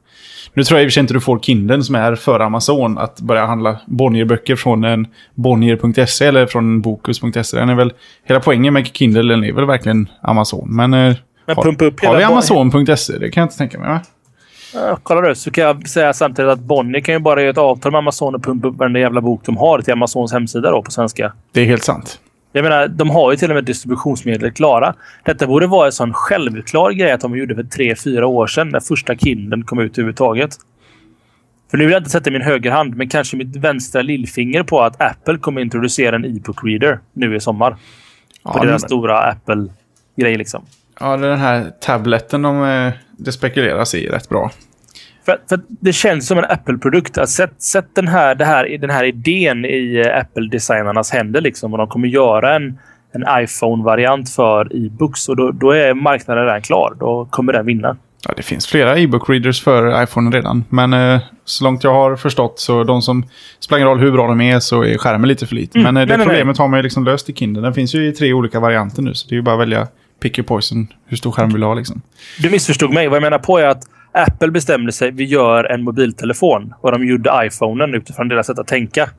[0.54, 2.98] Nu tror jag i och för sig inte du får Kindle som är för Amazon
[2.98, 7.58] att börja handla Bonnier-böcker från en Bonnier.se eller från Bokus.se.
[7.58, 7.92] Den är väl,
[8.24, 10.68] hela poängen med Kindle är väl verkligen Amazon.
[10.76, 11.16] Men, eh,
[11.46, 13.18] Men pumpa upp har, har vi Amazon.se?
[13.18, 13.88] Det kan jag inte tänka mig.
[13.88, 14.00] Va?
[14.74, 17.58] Ja, kolla du, så kan jag säga samtidigt att Bonnier kan ju bara göra ett
[17.58, 20.82] avtal med Amazon och pumpa upp varenda jävla bok de har till Amazons hemsida då
[20.82, 21.32] på svenska.
[21.52, 22.20] Det är helt sant.
[22.56, 24.94] Jag menar, de har ju till och med distributionsmedel klara.
[25.24, 28.68] Detta borde vara en sån självklar grej att de gjorde för tre, fyra år sedan
[28.68, 30.50] när första Kindlen kom ut överhuvudtaget.
[31.70, 35.02] För nu vill jag inte sätta min högerhand, men kanske mitt vänstra lillfinger på att
[35.02, 37.76] Apple kommer introducera en e-book reader nu i sommar.
[38.44, 40.64] Ja, på deras stora Apple-grej liksom.
[41.00, 44.50] Ja, den här tabletten de, eh, det spekuleras i rätt bra.
[45.26, 47.28] För, för det känns som en Apple-produkt.
[47.28, 51.40] Sätt, sätt den, här, det här, den här idén i eh, Apple-designarnas händer.
[51.40, 52.78] Liksom, och de kommer göra en,
[53.12, 55.28] en iPhone-variant för e-books.
[55.28, 56.96] Och då, då, är marknaden redan klar.
[57.00, 57.96] Då kommer den vinna.
[58.28, 60.64] Ja, det finns flera e-book readers för iPhone redan.
[60.68, 63.24] Men eh, så långt jag har förstått så de som
[63.60, 65.80] spelar ingen roll hur bra de är så är skärmen lite för liten.
[65.80, 66.64] Mm, men eh, det nej, problemet nej.
[66.64, 67.62] har man ju liksom löst i Kindle.
[67.62, 69.14] Den finns ju i tre olika varianter nu.
[69.14, 69.88] Så det är ju bara att välja
[70.22, 70.86] pick your poison.
[71.06, 72.02] Hur stor skärm vill du ha liksom.
[72.38, 73.08] Du missförstod mig.
[73.08, 73.82] Vad jag menar på är att
[74.16, 76.74] Apple bestämde sig vi gör en mobiltelefon.
[76.80, 79.10] Och de gjorde iPhonen utifrån deras sätt att tänka.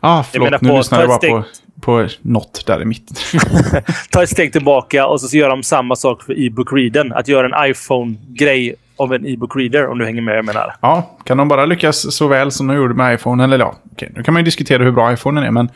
[0.00, 0.50] Ah, förlåt.
[0.50, 1.44] Jag menar, nu lyssnar jag bara på,
[1.80, 3.16] på något där i mitten.
[4.10, 7.12] ta ett steg tillbaka och så gör de samma sak för e-book-readern.
[7.12, 10.74] Att göra en iPhone-grej av en e-book reader om du hänger med jag menar.
[10.80, 14.12] Ja, kan de bara lyckas så väl som de gjorde med iPhone, eller ja, okej,
[14.16, 15.68] nu kan man ju diskutera hur bra iPhone är, men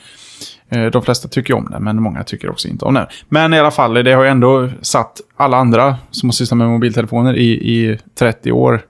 [0.92, 3.06] de flesta tycker om den, men många tycker också inte om den.
[3.28, 6.68] Men i alla fall, det har ju ändå satt alla andra som har sysslat med
[6.68, 8.80] mobiltelefoner i, i 30 år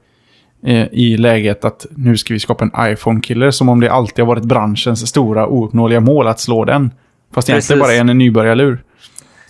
[0.66, 4.26] eh, i läget att nu ska vi skapa en iPhone-killer som om det alltid har
[4.26, 6.90] varit branschens stora ouppnåeliga mål att slå den.
[7.34, 8.82] Fast egentligen bara är en nybörjarlur.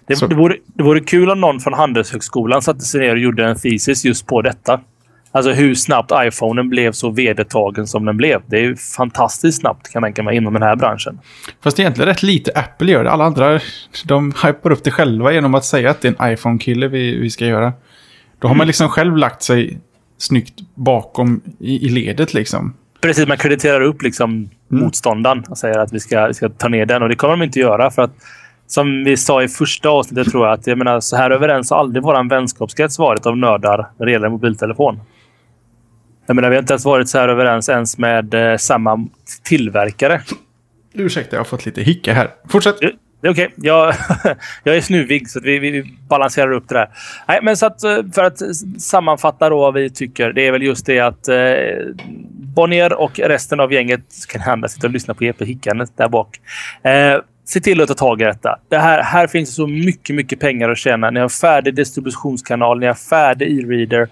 [0.06, 3.44] Det, det, vore, det vore kul om någon från Handelshögskolan satte sig ner och gjorde
[3.44, 4.80] en thesis just på detta.
[5.36, 8.42] Alltså hur snabbt iPhonen blev så vedertagen som den blev.
[8.46, 11.20] Det är ju fantastiskt snabbt kan jag tänka mig inom den här branschen.
[11.62, 13.10] Fast egentligen rätt lite Apple gör det.
[13.10, 13.60] Alla andra
[14.04, 17.30] de hypar upp det själva genom att säga att det är en iPhone-kille vi, vi
[17.30, 17.72] ska göra.
[18.38, 18.58] Då har mm.
[18.58, 19.78] man liksom själv lagt sig
[20.18, 22.74] snyggt bakom i, i ledet liksom.
[23.00, 24.48] Precis, man krediterar upp liksom mm.
[24.68, 27.02] motståndaren och säger att vi ska, vi ska ta ner den.
[27.02, 28.14] Och det kommer de inte göra för att
[28.66, 31.78] som vi sa i första avsnittet tror jag att jag menar, så här överens har
[31.78, 35.00] aldrig vår vänskapskrets varit av nördar när det gäller mobiltelefon.
[36.26, 39.08] Jag menar, vi har inte ens varit så här överens ens med eh, samma
[39.42, 40.22] tillverkare.
[40.92, 42.30] Ursäkta, jag har fått lite hicka här.
[42.48, 42.78] Fortsätt.
[42.80, 42.86] Det,
[43.28, 43.46] är okej.
[43.46, 43.48] Okay.
[43.56, 43.94] Jag,
[44.64, 46.88] jag är snuvig, så vi, vi, balanserar upp det där.
[47.28, 48.38] Nej, men så att, eh, för att
[48.78, 50.32] sammanfatta då vad vi tycker.
[50.32, 51.36] Det är väl just det att eh,
[52.56, 56.40] Bonnier och resten av gänget kan hända sitta och lyssna på EP hickandet där bak.
[56.82, 58.58] Eh, se till att ta tag i detta.
[58.68, 61.10] Det här, här finns så mycket, mycket pengar att tjäna.
[61.10, 64.08] Ni har färdig distributionskanal, ni har färdig e-reader.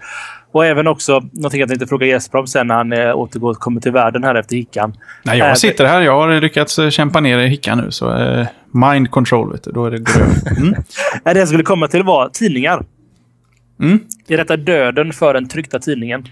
[0.55, 3.81] Och även också någonting jag tänkte fråga Jesper om sen när han eh, återgår kommer
[3.81, 4.97] till världen här efter hickan.
[5.23, 6.01] Nej, jag äh, sitter här.
[6.01, 7.91] Jag har lyckats eh, kämpa ner i hickan nu.
[7.91, 9.71] Så eh, mind control, vet du.
[9.71, 10.57] Då är det grönt.
[10.57, 10.73] Mm.
[11.23, 12.83] det jag skulle komma till var tidningar.
[13.79, 13.99] Mm.
[14.27, 16.27] Är detta döden för den tryckta tidningen?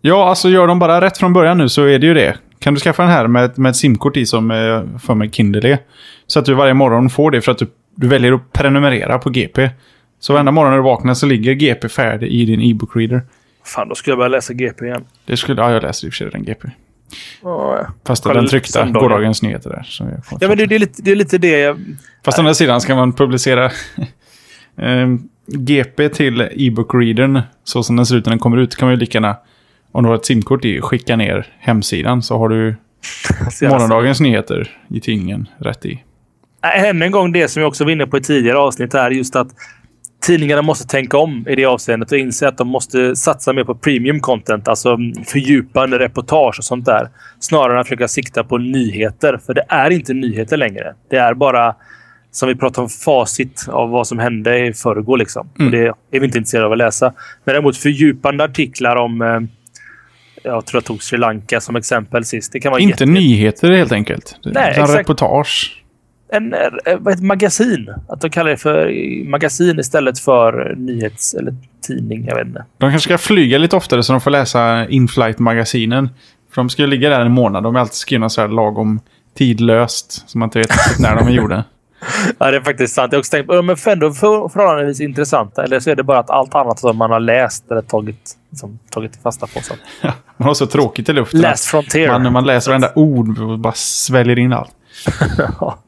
[0.00, 2.36] Ja, alltså gör de bara rätt från början nu så är det ju det.
[2.58, 5.72] Kan du skaffa den här med, med ett simkort i som eh, för mig Kindle
[5.72, 5.78] är.
[6.26, 9.30] Så att du varje morgon får det för att du, du väljer att prenumerera på
[9.30, 9.70] GP.
[10.18, 13.22] Så varenda morgon när du vaknar så ligger GP färdig i din e-book reader.
[13.64, 15.04] Fan, då skulle jag börja läsa GP igen.
[15.26, 16.68] Det skulle, ja, jag läser i och för sig den GP.
[17.42, 17.86] Oh, ja.
[18.06, 19.86] Fast den tryckta gårdagens nyheter där.
[20.40, 21.96] Ja, men det, det, är lite, det är lite det jag...
[22.24, 23.70] Fast å andra sidan ska man publicera
[25.46, 28.94] GP till e-book readern så som den ser ut när den kommer ut kan man
[28.94, 29.36] ju lika gärna,
[29.92, 32.76] om du har ett simkort i, skicka ner hemsidan så har du
[33.62, 36.02] morgondagens nyheter i tidningen rätt i.
[36.62, 39.36] Än en gång det som jag också var inne på i tidigare avsnitt är just
[39.36, 39.48] att
[40.26, 43.74] tidningarna måste tänka om i det avseendet och inse att de måste satsa mer på
[43.74, 47.08] premium content, alltså fördjupande reportage och sånt där.
[47.40, 50.94] Snarare än att försöka sikta på nyheter, för det är inte nyheter längre.
[51.10, 51.74] Det är bara
[52.30, 55.18] som vi pratar om facit av vad som hände i förrgår.
[55.18, 55.48] Liksom.
[55.58, 55.72] Mm.
[55.72, 57.12] Det är vi inte intresserade av att läsa.
[57.44, 59.22] Men däremot fördjupande artiklar om...
[59.22, 59.40] Eh,
[60.42, 62.52] jag tror jag tog Sri Lanka som exempel sist.
[62.52, 64.36] Det kan vara Inte nyheter helt enkelt.
[64.44, 64.94] Nej, exakt.
[64.94, 65.82] reportage.
[66.28, 66.60] En, eh,
[66.98, 67.94] vad heter, magasin.
[68.08, 68.92] Att de kallar det för
[69.30, 71.54] magasin istället för nyhets eller
[71.86, 72.26] tidning.
[72.28, 72.64] Jag vet inte.
[72.78, 76.08] De kanske ska flyga lite oftare så de får läsa inflight-magasinen.
[76.50, 77.62] För de ska ju ligga där en månad.
[77.62, 79.00] De är alltid skrivna så här lagom
[79.34, 80.28] tidlöst.
[80.30, 81.64] Så man inte vet när de är gjorda.
[82.38, 83.12] Ja, det är faktiskt sant.
[83.12, 85.64] Jag har också tänkt på de är ändå för, förhållandevis intressanta.
[85.64, 88.78] Eller så är det bara att allt annat som man har läst eller tagit, liksom,
[88.90, 89.60] tagit fasta på.
[89.62, 89.74] Så.
[90.36, 91.40] Man har så tråkigt i luften.
[91.40, 92.18] Last Frontier.
[92.18, 94.75] Man, man läser varenda ord och bara sväljer in allt.
[95.60, 95.78] ja.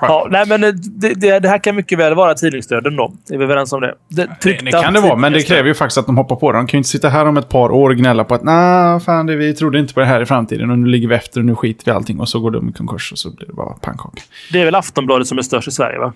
[0.00, 3.12] Ja, nej, men eh, det, det, det här kan mycket väl vara tidningsdöden då.
[3.30, 3.94] Är vi överens om det?
[4.08, 6.36] Det, Det, tryckta det kan det vara, men det kräver ju faktiskt att de hoppar
[6.36, 6.58] på det.
[6.58, 9.00] De kan ju inte sitta här om ett par år och gnälla på att nej,
[9.00, 11.40] fan, det, vi trodde inte på det här i framtiden och nu ligger vi efter
[11.40, 13.46] och nu skiter vi i allting och så går de i konkurs och så blir
[13.46, 14.22] det bara pannkaka.
[14.52, 16.12] Det är väl Aftonbladet som är störst i Sverige, va?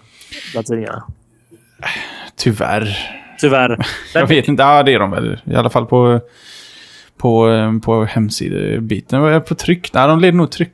[0.53, 1.05] Bland tidningarna.
[2.37, 2.97] Tyvärr.
[3.41, 3.87] Tyvärr.
[4.15, 5.41] Jag vet inte, ja det är de väl.
[5.45, 6.21] I alla fall på,
[7.19, 9.43] på, eh, på hemsidebiten.
[9.43, 10.73] På tryck, nej de leder nog tryck.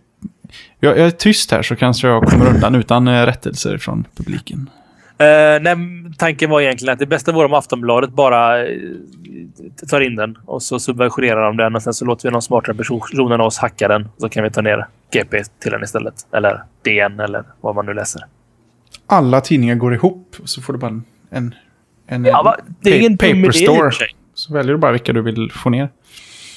[0.84, 4.70] Jag, jag är tyst här så kanske jag kommer undan utan eh, rättelser från publiken.
[5.18, 5.26] Eh,
[5.60, 5.76] nej,
[6.18, 8.78] tanken var egentligen att det bästa vore om Aftonbladet bara eh,
[9.90, 12.76] tar in den och så subventionerar de den och sen så låter vi någon smartare
[12.76, 14.08] person än oss hacka den.
[14.18, 16.14] Så kan vi ta ner GP till den istället.
[16.32, 18.22] Eller DN eller vad man nu läser.
[19.06, 21.04] Alla tidningar går ihop och så får du bara en...
[21.30, 21.54] en,
[22.06, 22.56] en Ja, va?
[22.80, 23.90] Det är ingen paper store.
[24.34, 25.88] Så väljer du bara vilka du vill få ner.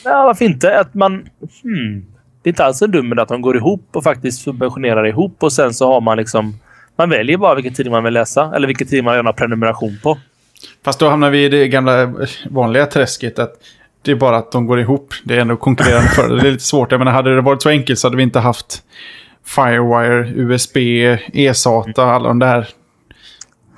[0.03, 0.79] Ja, varför inte?
[0.79, 1.29] Att man...
[1.63, 2.05] Hmm.
[2.41, 5.53] Det är inte alls en dum att de går ihop och faktiskt subventionerar ihop och
[5.53, 6.59] sen så har man liksom...
[6.97, 9.99] Man väljer bara vilken tidning man vill läsa eller vilken tidning man vill ha prenumeration
[10.03, 10.17] på.
[10.85, 12.09] Fast då hamnar vi i det gamla eh,
[12.49, 13.53] vanliga träsket att
[14.01, 15.13] det är bara att de går ihop.
[15.23, 16.47] Det är ändå konkurrerande för det.
[16.47, 16.91] Är lite svårt.
[16.91, 18.83] Jag menar, hade det varit så enkelt så hade vi inte haft
[19.45, 20.77] Firewire, USB,
[21.33, 22.67] eSATA, alla de där.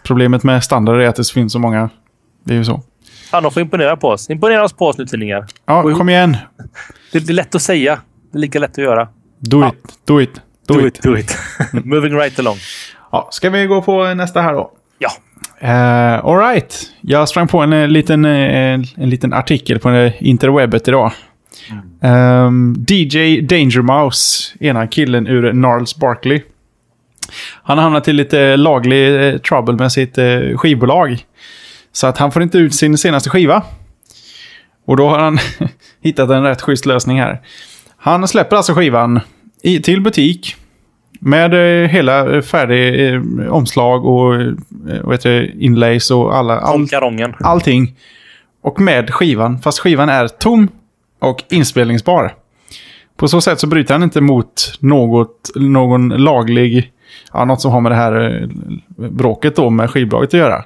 [0.03, 1.89] Problemet med standarder är att det finns så många.
[2.43, 2.83] Det är ju så.
[3.31, 4.29] Ja, de får imponera på oss.
[4.29, 5.45] Imponera oss på oss nu, tidningar.
[5.65, 6.37] Ja, kom igen.
[7.11, 7.99] Det, det är lätt att säga.
[8.31, 9.07] Det är lika lätt att göra.
[9.39, 9.69] Do Ja.
[9.69, 10.33] it, do it,
[10.67, 10.97] do, Do it.
[10.97, 11.37] it, do it.
[11.85, 12.57] Moving right along.
[13.11, 14.71] Ja, ska vi gå på nästa här då?
[14.99, 15.09] Ja.
[15.63, 16.75] Uh, all right.
[17.01, 21.11] Jag sprang på en, eh, liten, eh, en, en liten artikel på eh, interwebbet idag.
[22.01, 26.41] Ehm, DJ Danger Mouse, ena killen ur Gnarls Barkley.
[27.63, 31.25] Han har hamnat i lite laglig eh, trouble med sitt eh, skivbolag.
[31.91, 33.63] Så att han får inte ut sin senaste skiva.
[34.85, 35.39] Och då har han
[36.01, 37.41] hittat en rätt schysst lösning här.
[37.99, 39.19] Han släpper alltså skivan
[39.63, 40.55] i, till butik.
[41.19, 44.53] Med eh, hela eh, färdig eh, omslag och eh,
[45.03, 46.87] vad heter det, inlays och alla, all,
[47.39, 47.95] allting.
[48.61, 50.67] Och med skivan, fast skivan är tom
[51.19, 52.33] och inspelningsbar.
[53.17, 56.91] På så sätt så bryter han inte mot något, någon laglig,
[57.33, 58.47] ja, något som har med det här
[58.95, 60.63] bråket då med skivbolaget att göra.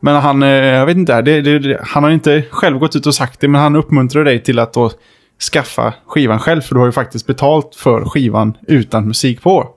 [0.00, 3.40] Men han, jag vet inte, det, det, han har inte själv gått ut och sagt
[3.40, 4.90] det, men han uppmuntrar dig till att då
[5.42, 9.68] skaffa skivan själv, för du har ju faktiskt betalt för skivan utan musik på.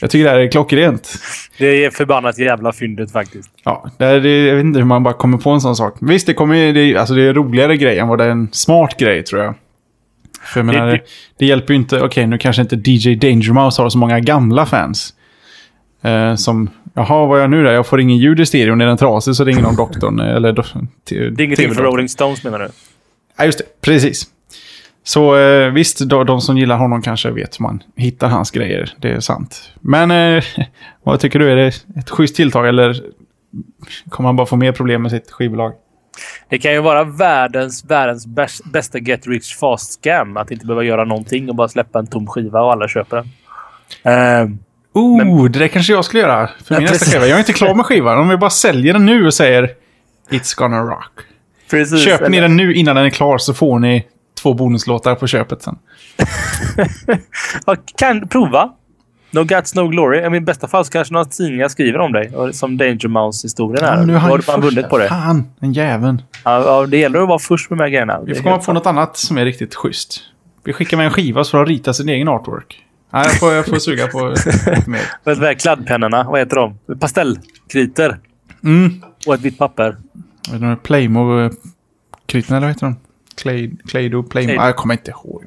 [0.00, 1.12] Jag tycker det här är klockrent.
[1.58, 3.50] Det är förbannat jävla fyndigt faktiskt.
[3.64, 5.96] Ja, det är, jag vet inte hur man bara kommer på en sån sak.
[6.00, 8.48] Visst, det, kommer, det, alltså det är en roligare grej än vad det är en
[8.52, 9.54] smart grej, tror jag.
[10.42, 11.02] För jag menar, Det- det,
[11.38, 12.00] det hjälper ju inte...
[12.00, 15.14] Okej, nu kanske inte DJ Danger Mouse har så många gamla fans.
[16.02, 17.70] Eh, som, jaha, vad gör jag nu då?
[17.70, 20.20] Jag får ingen ljud i stereon, är den trasig så ringer någon doktorn.
[20.20, 20.62] Eller do,
[21.04, 22.68] till, Det är ingenting för Rolling Stones menar du?
[23.36, 23.64] Ja, just det.
[23.80, 24.26] Precis.
[25.04, 28.94] Så eh, visst, de, de som gillar honom kanske vet hur man hittar hans grejer.
[28.98, 29.72] Det är sant.
[29.80, 30.44] Men eh,
[31.02, 31.50] vad tycker du?
[31.50, 31.66] Är det
[31.96, 33.02] ett schysst tilltag eller
[34.08, 35.72] kommer han bara få mer problem med sitt skivbolag?
[36.48, 40.36] Det kan ju vara världens, världens bäst, bästa get rich fast scam.
[40.36, 43.28] Att inte behöva göra någonting och bara släppa en tom skiva och alla köper den.
[44.02, 44.58] Ehm,
[44.96, 47.26] Oh, det där kanske jag skulle göra för min nästa skiva.
[47.26, 48.18] Jag är inte klar med skivan.
[48.18, 49.70] Om vi bara säljer den nu och säger
[50.30, 51.20] It's gonna rock.
[51.78, 52.04] Precis.
[52.04, 54.06] Köper ni Eller- den nu innan den är klar så får ni
[54.42, 55.76] två bonuslåtar på köpet sen.
[57.66, 58.70] Ja, kan prova.
[59.30, 60.18] No guts, no glory.
[60.24, 62.32] I min bästa fall så kanske några tidningar skriver om dig.
[62.52, 63.96] Som Danger Mouse-historien är.
[63.96, 65.08] men nu har han fan vunnit på det.
[65.08, 66.22] Fan, den jäveln.
[66.44, 68.20] Ja, ja, det gäller att vara först med de här grejerna.
[68.20, 70.20] Vi Det får komma på något annat som är riktigt schysst.
[70.64, 72.76] Vi skickar med en skiva så får de rita sin egen artwork.
[73.12, 74.18] Nej, jag får, jag får suga på
[74.90, 75.54] mer.
[75.54, 76.24] Kladdpennorna?
[76.24, 76.78] Vad heter de?
[76.98, 78.18] Pastellkritor.
[78.64, 79.02] Mm.
[79.26, 79.96] Och ett vitt papper.
[80.52, 82.96] Vet du, Playmo-kriten, eller vad heter de?
[83.36, 84.60] Clay, Claydo, Playmo.
[84.60, 85.42] Ah, jag kommer inte ihåg.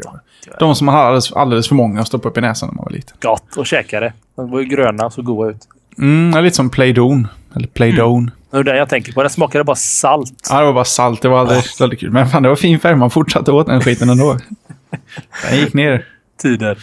[0.45, 0.51] Det.
[0.59, 2.85] De som man hade alldeles, alldeles för många att stoppa upp i näsan när man
[2.85, 3.17] var liten.
[3.21, 4.13] Gott och käkade.
[4.35, 5.67] De var ju gröna och så goda ut.
[5.97, 7.27] Mm, lite som Playdon.
[7.55, 8.31] Eller Playdone.
[8.51, 9.21] Det är den jag tänker på.
[9.21, 10.47] Den smakade bara salt.
[10.49, 11.21] Ja, det var bara salt.
[11.21, 12.11] Det var aldrig väldigt kul.
[12.11, 12.95] Men fan, det var fin färg.
[12.95, 14.37] Man fortsatte åt den skiten ändå.
[15.49, 16.05] Den gick ner.
[16.41, 16.77] tider.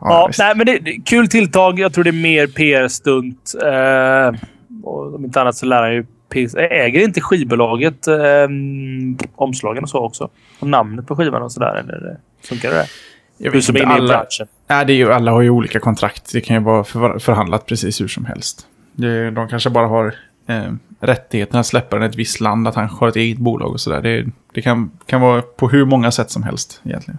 [0.00, 1.78] Ja, Ja, nej, men det, det är kul tilltag.
[1.78, 3.54] Jag tror det är mer PR-stunt.
[3.62, 4.40] Eh,
[4.84, 6.06] och om inte annat så lär han ju...
[6.32, 8.48] PS Äger inte skivbolaget eh,
[9.34, 10.28] omslagen och så också?
[10.60, 11.74] Och namnet på skivan och sådär?
[11.74, 12.86] Eller funkar det?
[13.38, 14.26] Jag vet som inte, alla,
[14.66, 16.32] nej, det är ju, alla har ju olika kontrakt.
[16.32, 18.66] Det kan ju vara för, förhandlat precis hur som helst.
[18.92, 20.14] Det, de kanske bara har
[20.46, 23.72] eh, rättigheten att släppa den i ett visst land, att han har ett eget bolag
[23.72, 24.00] och sådär.
[24.00, 27.18] Det, det kan, kan vara på hur många sätt som helst egentligen.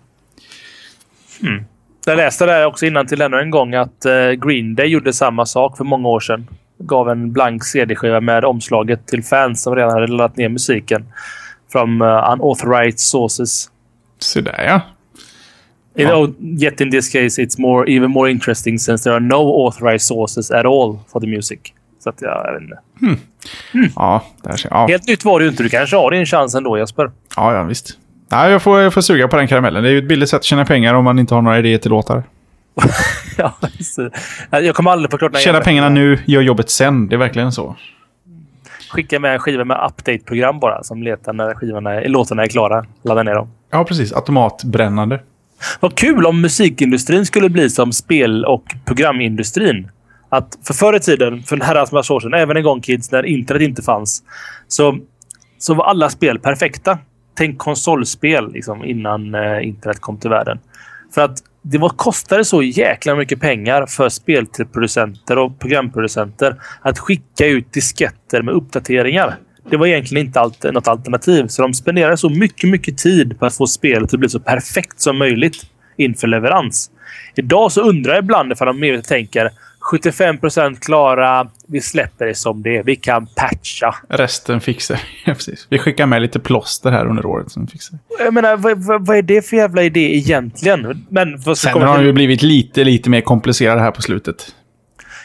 [2.05, 5.45] Jag läste där också innan till ännu en gång att eh, Green Day gjorde samma
[5.45, 6.47] sak för många år sedan.
[6.77, 11.05] Gav en blank CD-skiva med omslaget till fans som redan hade laddat ner musiken.
[11.71, 13.69] From uh, unauthorized sources.
[14.19, 14.81] Så där ja.
[15.95, 16.15] Ja.
[16.15, 20.01] oh, yet in this case it's more, even more interesting since there are no authorized
[20.01, 21.59] sources at all for the music.
[22.03, 22.77] Så att jag, jag vet inte.
[23.95, 24.87] Ja, där ser ja.
[24.87, 25.63] Helt nytt var det ju inte.
[25.63, 27.11] Du kanske har din chans ändå Jesper.
[27.35, 27.97] ja, ja visst.
[28.31, 29.83] Nej, jag får, jag får suga på den karamellen.
[29.83, 31.77] Det är ju ett billigt sätt att tjäna pengar om man inte har några idéer
[31.77, 32.23] till låtar.
[34.51, 37.07] ja, jag kommer aldrig få klart Tjäna pengarna nu, gör jobbet sen.
[37.07, 37.75] Det är verkligen så.
[38.89, 42.85] Skicka med en skiva med update-program bara som letar när skivorna låtarna är klara.
[43.03, 43.51] Ladda ner dem.
[43.71, 44.13] Ja, precis.
[44.13, 45.19] Automatbrännande.
[45.79, 49.91] Vad kul om musikindustrin skulle bli som spel och programindustrin.
[50.29, 53.11] Att för förr i tiden, för en herrans massa år sedan, även en gång kids,
[53.11, 54.23] när internet inte fanns,
[54.67, 54.97] så,
[55.57, 56.97] så var alla spel perfekta.
[57.35, 60.59] Tänk konsolspel liksom, innan eh, internet kom till världen.
[61.13, 67.45] För att det var, kostade så jäkla mycket pengar för spelproducenter och programproducenter att skicka
[67.45, 69.35] ut disketter med uppdateringar.
[69.69, 71.47] Det var egentligen inte allt, något alternativ.
[71.47, 75.01] Så de spenderade så mycket, mycket tid på att få spelet att bli så perfekt
[75.01, 75.55] som möjligt
[75.97, 76.91] inför leverans.
[77.35, 79.49] Idag så undrar jag ibland ifall de mer tänker
[79.91, 81.47] 75% klara.
[81.67, 82.83] Vi släpper det som det är.
[82.83, 83.95] Vi kan patcha.
[84.09, 85.33] Resten fixar vi.
[85.33, 85.67] precis.
[85.69, 87.99] Vi skickar med lite plåster här under året som fixar.
[88.19, 91.05] Jag menar, vad, vad, vad är det för jävla idé egentligen?
[91.09, 94.55] Men att Sen har till- de ju blivit lite, lite mer komplicerade här på slutet.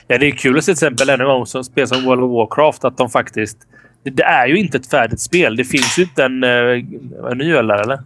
[0.07, 2.23] Ja, det är kul att se till exempel ännu en gång som spel som World
[2.23, 3.59] of Warcraft att de faktiskt...
[4.05, 5.57] Det, det är ju inte ett färdigt spel.
[5.57, 6.45] Det finns ju inte en...
[6.45, 6.85] Uh,
[7.31, 7.99] en ny öl eller?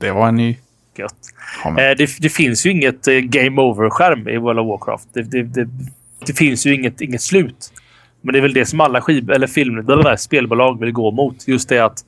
[0.00, 0.56] Det var en ny...
[0.96, 1.08] Ja,
[1.64, 5.08] Eh, det, det finns ju inget eh, game over-skärm i World of Warcraft.
[5.12, 5.68] Det, det, det,
[6.26, 7.72] det finns ju inget, inget slut.
[8.20, 11.48] Men det är väl det som alla skiv eller film, eller spelbolag vill gå mot.
[11.48, 12.04] Just det att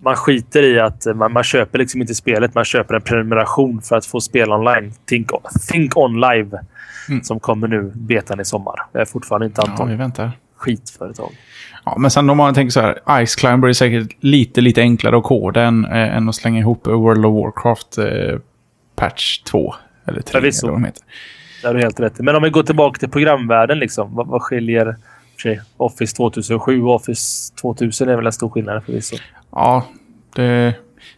[0.00, 2.54] man skiter i att man, man köper liksom inte spelet.
[2.54, 4.92] Man köper en prenumeration för att få spela online.
[5.06, 5.30] Think,
[5.70, 6.60] Think On Live.
[7.08, 7.22] Mm.
[7.22, 8.74] Som kommer nu betan i sommar.
[8.92, 10.30] Jag är fortfarande inte ja, antal vi väntar.
[10.56, 11.30] skitföretag.
[11.84, 15.18] Ja, men sen om man tänker så här, Ice Climber är säkert lite, lite enklare
[15.18, 18.38] att koda än, eh, än att slänga ihop World of Warcraft eh,
[18.96, 19.74] Patch 2.
[20.04, 20.66] Eller 3, Förvisso.
[20.66, 21.02] eller vad de heter.
[21.62, 22.18] Det har du helt rätt.
[22.18, 23.78] Men om vi går tillbaka till programvärlden.
[23.78, 24.96] Liksom, vad, vad skiljer
[25.42, 28.08] sig, Office 2007 och Office 2000?
[28.08, 29.16] är väl en stor skillnad förvisso.
[29.52, 29.86] Ja,
[30.34, 30.74] det är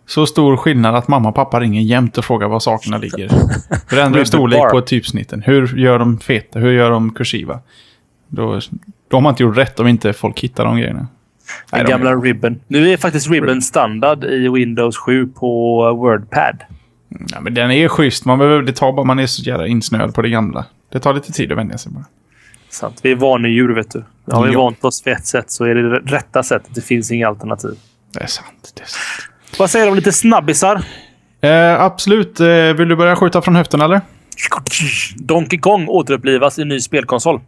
[0.06, 3.28] så stor skillnad att mamma och pappa ringer jämt och frågar var sakerna ligger.
[3.90, 5.42] Hur ändrar Ribbon storlek på typsnitten?
[5.42, 6.58] Hur gör de feta?
[6.58, 7.60] Hur gör de kursiva?
[8.28, 8.60] Då,
[9.08, 11.08] då har man inte gjort rätt om inte folk hittar de grejerna.
[11.72, 12.60] Nej, Den de- gamla Ribbon.
[12.68, 16.56] Nu är faktiskt Ribbon standard i Windows 7 på WordPad.
[17.30, 18.24] Ja, men den är schysst.
[18.24, 20.64] Man behöver, det tar bara man är så jävla insnöad på det gamla.
[20.92, 22.04] Det tar lite tid att vänja sig bara.
[22.68, 23.00] Sant.
[23.02, 24.04] Vi är vanedjur, vet du.
[24.32, 24.58] Har vi Ja.
[24.62, 26.74] vant oss vid ett sätt så är det det rätta sättet.
[26.74, 27.74] Det finns inga alternativ.
[28.12, 28.72] Det är sant.
[28.76, 29.58] Det är sant.
[29.58, 30.82] Vad säger du om lite snabbisar?
[31.40, 32.40] Eh, absolut.
[32.40, 34.00] Eh, vill du börja skjuta från höften eller?
[35.16, 37.40] Donkey Kong återupplivas i ny spelkonsol.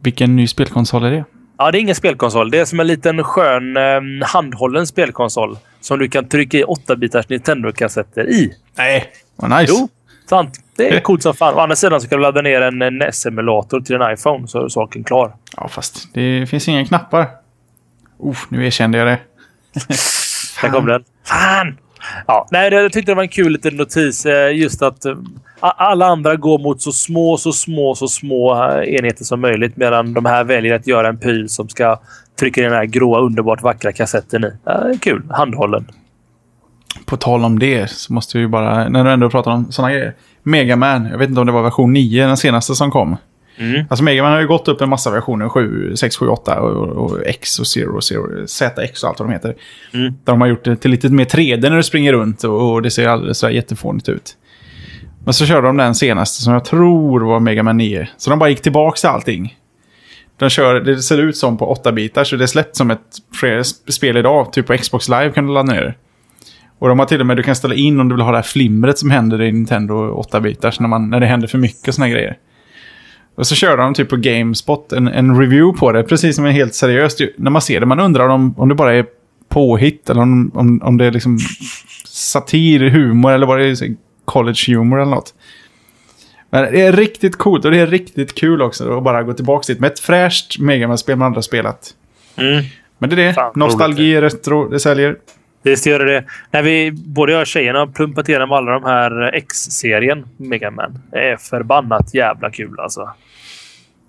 [0.00, 1.24] Vilken ny spelkonsol är det?
[1.58, 2.50] Ja, det är ingen spelkonsol.
[2.50, 7.24] Det är som en liten skön eh, handhållen spelkonsol som du kan trycka i 8-bitars
[7.28, 8.52] Nintendo-kassetter i.
[8.78, 9.04] Nej.
[9.36, 9.72] Vad nice.
[9.78, 9.88] Jo,
[10.28, 10.58] sant.
[10.76, 11.54] Det är coolt som fan.
[11.54, 14.68] Å andra sidan så kan du ladda ner en NES-emulator till en iPhone så är
[14.68, 15.32] saken klar.
[15.56, 17.26] Ja, fast det finns inga knappar.
[18.18, 19.18] Oh, nu erkände jag det.
[20.62, 21.04] Där kom den.
[21.26, 21.78] Fan!
[22.26, 24.26] Ja, nej, det- jag tyckte det var en kul liten notis.
[24.26, 25.14] eh, Just att eh,
[25.60, 29.76] alla andra går mot så små, så små, så små eh, enheter som möjligt.
[29.76, 32.00] Medan de här väljer att göra en pryl som ska
[32.42, 34.50] trycka in den här gråa, underbart vackra kassetten i.
[34.64, 35.22] Ja, kul.
[35.30, 35.86] Handhållen.
[37.06, 40.14] På tal om det så måste vi bara, när du ändå pratar om sådana grejer.
[40.42, 43.16] Mega Man, jag vet inte om det var version 9, den senaste som kom.
[43.56, 43.84] Mm.
[43.90, 46.88] Alltså Mega Man har ju gått upp en massa versioner, 7, 6, 7, 8 och,
[46.88, 49.54] och X och Zero, Zero, ZX och allt vad de heter.
[49.94, 50.12] Mm.
[50.24, 52.82] Där de har gjort det till lite mer 3D när du springer runt och, och
[52.82, 54.36] det ser alldeles så jättefånigt ut.
[55.24, 58.08] Men så körde de den senaste som jag tror var Mega Man 9.
[58.16, 59.58] Så de bara gick tillbaka till allting.
[60.42, 63.00] Den kör, det ser ut som på 8 bitar så det är släppt som ett
[63.88, 64.52] spel idag.
[64.52, 65.94] Typ på Xbox Live kan du ladda ner det.
[66.78, 68.36] Och de har till och med, du kan ställa in om du vill ha det
[68.36, 72.08] här flimret som händer i Nintendo 8-bitars när, man- när det händer för mycket såna
[72.08, 72.36] grejer.
[73.34, 76.52] Och så körde de typ på Gamespot en, en review på det, precis som en
[76.52, 77.20] helt seriöst.
[77.36, 79.06] När man ser det, man undrar om, om det bara är
[79.48, 81.38] påhitt eller om, om, om det är liksom
[82.06, 83.76] satir, humor eller vad det är,
[84.24, 85.34] college humor eller något.
[86.52, 89.72] Men det är riktigt coolt och det är riktigt kul också att bara gå tillbaka
[89.72, 91.94] dit med ett fräscht Megaman-spel man har spelat.
[92.36, 92.64] Mm.
[92.98, 93.34] Men det är det.
[93.34, 95.16] Fan, Nostalgi, retro, det säljer.
[95.62, 96.24] Visst gör det.
[96.50, 100.98] När vi, både jag och tjejerna har plumpat igenom alla de här X-serien Mega Man.
[101.10, 103.10] Det är förbannat jävla kul alltså.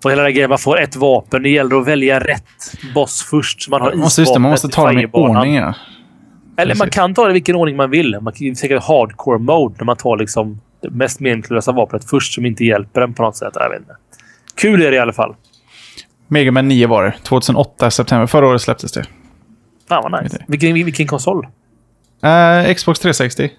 [0.04, 1.42] Och hela den grejen, man får ett vapen.
[1.42, 3.68] Det gäller att välja rätt boss först.
[3.68, 5.54] Man har Måste, just det, man måste ta dem i ordning.
[5.54, 5.74] Ja.
[6.56, 8.18] Eller man kan ta det i vilken ordning man vill.
[8.20, 10.60] Man kan säkert hardcore mode när man tar liksom
[10.90, 13.52] mest meningslösa vapnet först som inte hjälper en på något sätt.
[13.54, 13.96] Jag vet inte.
[14.54, 15.34] Kul är det i alla fall.
[16.28, 17.14] Megaman 9 var det.
[17.22, 18.26] 2008, september.
[18.26, 19.04] Förra året släpptes det.
[19.88, 20.44] Fan vad nice.
[20.48, 21.46] Vilken, vilken konsol?
[22.22, 23.50] Eh, Xbox 360.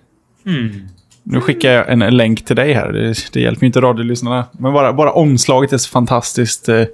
[0.46, 0.88] Mm.
[1.24, 2.92] Nu skickar jag en länk till dig här.
[2.92, 4.46] Det, det hjälper ju inte radiolyssnarna.
[4.52, 6.70] Men bara, bara omslaget är så fantastiskt.
[6.70, 6.86] Eh,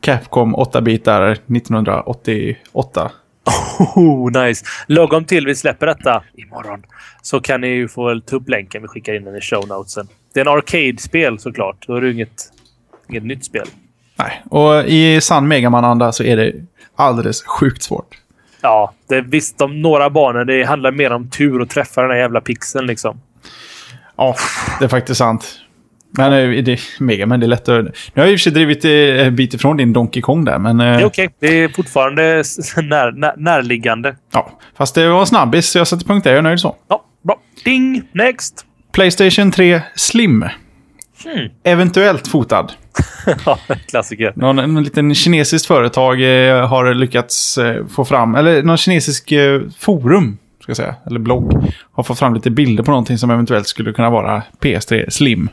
[0.00, 3.10] Capcom 8-bitar 1988.
[3.96, 4.64] Oh, nice.
[4.86, 6.82] Lagom till vi släpper detta imorgon
[7.22, 8.82] så kan ni ju få ta upp länken.
[8.82, 10.08] Vi skickar in den i show notesen.
[10.34, 11.86] Det är en arcade-spel såklart.
[11.86, 12.52] Då är det inget,
[13.08, 13.66] inget nytt spel.
[14.16, 16.52] Nej, och i sann Megaman-anda så är det
[16.96, 18.18] alldeles sjukt svårt.
[18.60, 20.44] Ja, det, visst, de några banor.
[20.44, 23.20] Det handlar mer om tur och träffa den där jävla pixeln liksom.
[24.16, 24.36] Ja,
[24.78, 25.60] det är faktiskt sant.
[26.18, 27.84] Men eh, det, Megaman, det är lätt att...
[27.84, 30.44] Nu har jag i och för sig drivit eh, en bit ifrån din Donkey Kong
[30.44, 30.76] där, men...
[30.78, 31.28] Det eh, är okej.
[31.40, 32.22] Det är fortfarande
[32.76, 34.16] när, när, närliggande.
[34.32, 36.30] Ja, fast det var snabbis, så jag sätter punkt där.
[36.30, 36.76] Jag är nöjd så.
[36.88, 37.40] Ja, bra.
[37.64, 38.02] Ding!
[38.12, 38.66] Next!
[38.92, 40.42] Playstation 3 Slim.
[41.24, 41.48] Hmm.
[41.64, 42.72] Eventuellt fotad.
[43.46, 44.32] Ja, klassiker.
[44.36, 49.62] Någon en liten kinesiskt företag eh, har lyckats eh, få fram, eller någon kinesisk eh,
[49.78, 53.66] forum, ska jag säga, eller blogg, har fått fram lite bilder på någonting som eventuellt
[53.66, 55.48] skulle kunna vara PS3 Slim.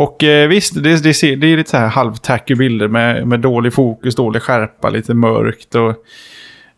[0.00, 3.40] Och eh, visst, det, det, ser, det är lite så här halvtacky bilder med, med
[3.40, 5.88] dålig fokus, dålig skärpa, lite mörkt och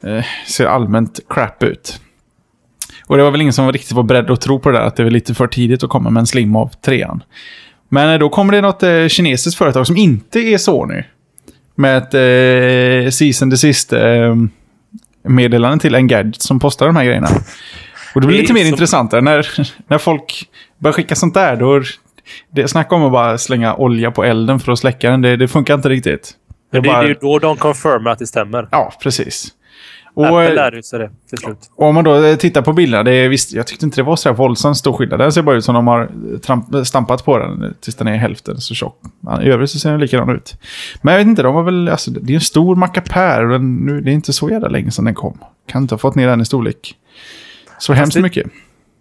[0.08, 2.00] eh, ser allmänt crap ut.
[3.06, 4.84] Och det var väl ingen som var riktigt var beredd att tro på det där,
[4.84, 7.22] att det var lite för tidigt att komma med en Slim av trean.
[7.88, 11.02] Men eh, då kommer det något eh, kinesiskt företag som inte är Sony.
[11.74, 12.14] Med ett
[13.06, 14.36] eh, season desist eh,
[15.28, 17.28] meddelande till Engadget som postar de här grejerna.
[18.14, 19.46] Och det blir Det lite mer som- intressantare när,
[19.86, 20.44] när folk
[20.78, 21.56] börjar skicka sånt där.
[21.56, 21.82] Då,
[22.50, 25.20] det, snacka om att bara slänga olja på elden för att släcka den.
[25.22, 26.32] Det, det funkar inte riktigt.
[26.72, 28.68] Det det, bara, det är ju då de confirmar att det stämmer.
[28.70, 29.52] Ja, precis.
[30.14, 31.58] Och, Apple eh, lärde sig det till slut.
[31.76, 34.16] om man då eh, tittar på bilderna, det är, visst, jag tyckte inte det var
[34.16, 35.18] så här våldsamt stor skillnad.
[35.20, 36.08] Den ser bara ut som de har
[36.38, 39.00] tramp, stampat på den eh, tills den är hälften så tjock.
[39.42, 40.56] I övrigt så ser den likadan ut.
[41.02, 43.76] Men jag vet inte, de har väl, alltså, det är en stor mackapär och den,
[43.76, 45.38] nu, det är inte så jävla länge sedan den kom.
[45.68, 46.94] Kan inte ha fått ner den i storlek.
[47.78, 48.46] Så hemskt det- mycket.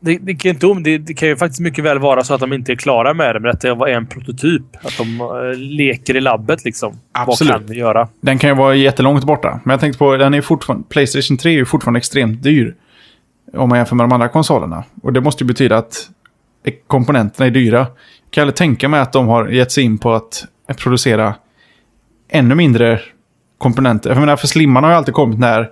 [0.03, 2.53] Det, det, kan inte, det, det kan ju faktiskt mycket väl vara så att de
[2.53, 4.63] inte är klara med det, men att det var en prototyp.
[4.83, 6.99] Att de eh, leker i labbet liksom.
[7.11, 7.51] Absolut.
[7.51, 8.07] Vad kan vi göra?
[8.21, 9.59] Den kan ju vara jättelångt borta.
[9.63, 12.75] Men jag tänkte på, den är fortfarande, Playstation 3 är ju fortfarande extremt dyr.
[13.53, 14.83] Om man jämför med de andra konsolerna.
[15.03, 16.09] Och det måste ju betyda att
[16.87, 17.77] komponenterna är dyra.
[17.77, 17.87] Jag
[18.29, 20.47] kan aldrig tänka mig att de har gett sig in på att
[20.77, 21.35] producera
[22.29, 22.99] ännu mindre
[23.57, 24.09] komponenter.
[24.09, 25.69] Jag menar, för slimmarna har ju alltid kommit när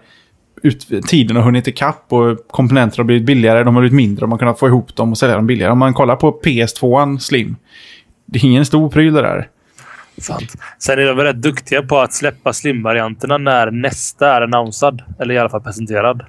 [0.64, 3.64] ut, tiden har hunnit ikapp och komponenter har blivit billigare.
[3.64, 5.72] De har blivit mindre och man har kunnat få ihop dem och sälja dem billigare.
[5.72, 7.56] Om man kollar på PS2 Slim.
[8.26, 9.48] Det är ingen stor pryl det där.
[10.18, 10.56] Sant.
[10.80, 15.02] Sen är de rätt duktiga på att släppa slim-varianterna när nästa är annonsad.
[15.20, 16.26] Eller i alla fall presenterad.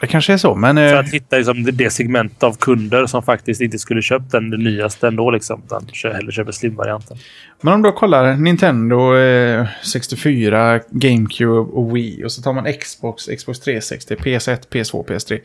[0.00, 0.76] Det kanske är så, men...
[0.76, 4.50] För eh, att hitta liksom det, segment av kunder som faktiskt inte skulle köpt den
[4.50, 5.30] det nyaste ändå.
[5.30, 7.16] Liksom, utan hellre köper slim-varianten.
[7.60, 13.26] Men om du kollar Nintendo eh, 64, GameCube och Wii och så tar man Xbox,
[13.26, 15.40] Xbox 360, PS1, PS2, PS3.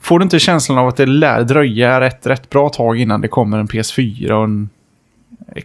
[0.00, 3.28] Får du inte känslan av att det lär dröja rätt, rätt bra tag innan det
[3.28, 4.68] kommer en PS4 och en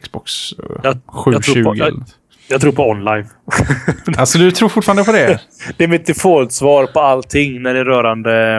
[0.02, 1.32] Xbox eh, Jag- 720?
[1.34, 2.16] jag tror på- något?
[2.50, 3.26] Jag tror på online.
[4.18, 5.40] Alltså du tror fortfarande på det?
[5.78, 8.58] Det är mitt default-svar på allting när det är rörande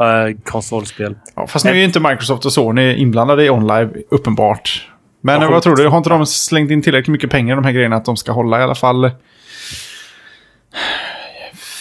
[0.00, 1.16] äh, konsolspel.
[1.34, 4.88] Ja, fast nu är ju inte Microsoft och Sony inblandade i OnLive, uppenbart.
[5.20, 5.88] Men Ja, vad tror du?
[5.88, 8.32] Har inte de slängt in tillräckligt mycket pengar i de här grejerna att de ska
[8.32, 9.10] hålla i alla fall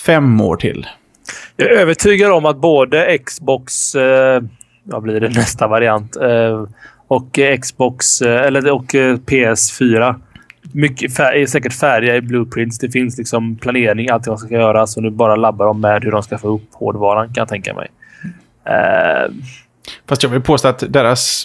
[0.06, 0.88] fem år till?
[1.56, 4.42] Jag är övertygad om att både Xbox, eh,
[4.84, 6.68] vad blir det nästa variant, eh,
[7.08, 10.16] och Xbox eh, eller och eh, PS4
[10.72, 12.80] mycket fär- är säkert färdiga i blueprints.
[12.80, 16.04] Det finns liksom planering, allt vad som ska göras och nu bara labbar de med
[16.04, 17.88] hur de ska få upp hårdvaran kan jag tänka mig.
[18.66, 19.32] Eh,
[20.08, 21.44] Fast jag vill påstå att deras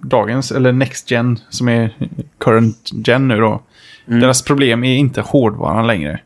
[0.00, 1.94] dagens, eller next gen, som är
[2.38, 3.62] current gen nu då.
[4.08, 4.20] Mm.
[4.20, 6.20] Deras problem är inte hårdvaran längre.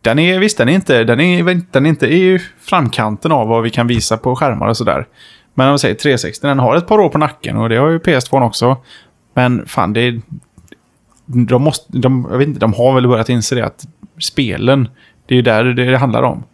[0.00, 3.62] Den är, visst, den är inte, den är, den är inte i framkanten av vad
[3.62, 5.06] vi kan visa på skärmar och sådär.
[5.54, 7.88] Men om vi säger 360, den har ett par år på nacken och det har
[7.90, 8.76] ju PS2 också.
[9.34, 10.20] Men fan, det.
[11.26, 13.86] De måste, de, jag vet inte, de har väl börjat inse det att
[14.20, 14.88] spelen,
[15.26, 16.44] det är ju där det, det handlar om.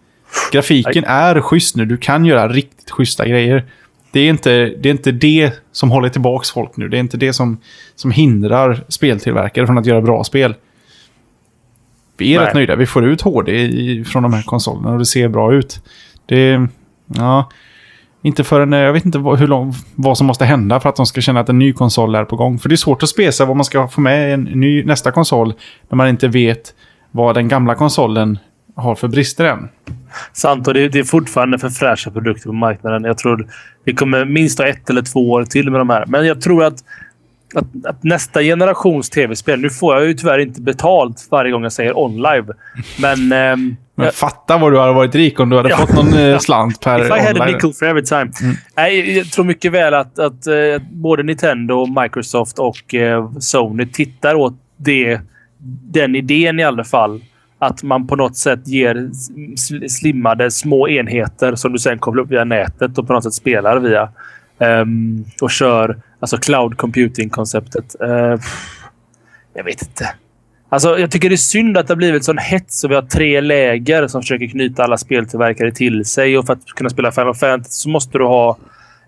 [0.52, 3.64] Grafiken är schysst nu, du kan göra riktigt schyssta grejer.
[4.12, 6.88] Det är, inte, det är inte det som håller tillbaka folk nu.
[6.88, 7.60] Det är inte det som,
[7.94, 10.54] som hindrar speltillverkare från att göra bra spel.
[12.16, 12.46] Vi är Nej.
[12.46, 12.76] rätt nöjda.
[12.76, 15.82] Vi får ut HD i, från de här konsolerna och det ser bra ut.
[16.26, 16.66] Det...
[17.06, 17.50] Ja...
[18.22, 20.96] Inte förrän, eh, jag vet inte vad, hur lång, vad som måste hända för att
[20.96, 22.58] de ska känna att en ny konsol är på gång.
[22.58, 25.10] För det är svårt att spesa vad man ska få med i en ny, nästa
[25.10, 25.54] konsol
[25.88, 26.74] när man inte vet
[27.10, 28.38] vad den gamla konsolen
[28.74, 29.68] har för brister än.
[30.32, 33.04] Sant, och det, det är fortfarande för fräscha produkter på marknaden.
[33.04, 33.46] Jag tror
[33.84, 36.06] vi kommer minst ha ett eller två år till med de här.
[36.06, 36.84] Men jag tror att,
[37.54, 39.60] att, att nästa generations tv-spel...
[39.60, 42.52] Nu får jag ju tyvärr inte betalt varje gång jag säger OnLive.
[43.00, 43.32] Men...
[43.32, 45.76] ehm, Men fatta vad du hade varit rik om du hade Ja.
[45.76, 47.54] fått någon eh, slant per If I had a online.
[47.54, 48.30] nickel for every time.
[48.42, 48.56] Mm.
[48.76, 50.54] Nej, jag tror mycket väl att, att eh,
[50.92, 55.20] både Nintendo, Microsoft och eh, Sony tittar åt det,
[55.92, 57.20] den idén i alla fall.
[57.58, 62.30] Att man på något sätt ger sl- slimmade små enheter som du sen kopplar upp
[62.30, 64.08] via nätet och på något sätt spelar via.
[64.60, 67.96] Um, och kör alltså cloud computing-konceptet.
[68.02, 68.38] Uh, ehm,
[69.54, 70.14] jag vet inte.
[70.68, 73.02] Alltså, jag tycker det är synd att det har blivit sån hets och vi har
[73.02, 76.38] tre läger som försöker knyta alla speltillverkare till sig.
[76.38, 78.58] Och för att kunna spela Final Fantasy så måste du ha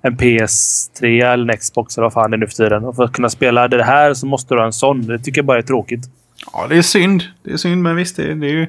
[0.03, 2.85] en PS3 eller en Xbox eller vad fan det är nu för tiden.
[2.85, 5.07] Och för att kunna spela det här så måste du ha en sån.
[5.07, 6.01] Det tycker jag bara är tråkigt.
[6.53, 7.23] Ja, det är synd.
[7.45, 8.67] Det är synd, men visst, det, det är ju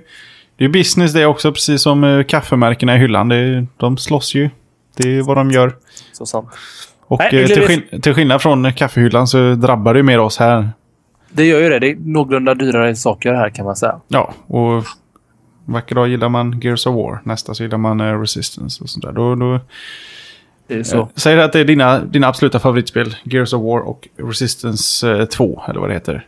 [0.57, 3.29] det är business det också, precis som eh, kaffemärkena i hyllan.
[3.29, 4.49] Det, är- de slåss ju.
[4.97, 5.73] Det är vad de gör.
[6.14, 6.47] Så sant.
[7.07, 10.38] Och Nej, eh, till, skill- till skillnad från kaffehyllan så drabbar det ju mer oss
[10.38, 10.70] här.
[11.30, 11.80] Det gör ju det.
[11.80, 13.99] Det är någorlunda dyrare saker här kan man säga.
[14.07, 14.84] Ja, och
[15.66, 17.22] vacker dag gillar man Gears of War.
[17.24, 19.11] Nästa så gillar man eh, Resistance och sånt där.
[19.11, 19.59] Då, då,
[20.84, 20.97] så.
[20.99, 23.16] eh, säg att det är dina, dina absoluta favoritspel.
[23.24, 26.28] Gears of War och Resistance eh, 2, eller vad det heter.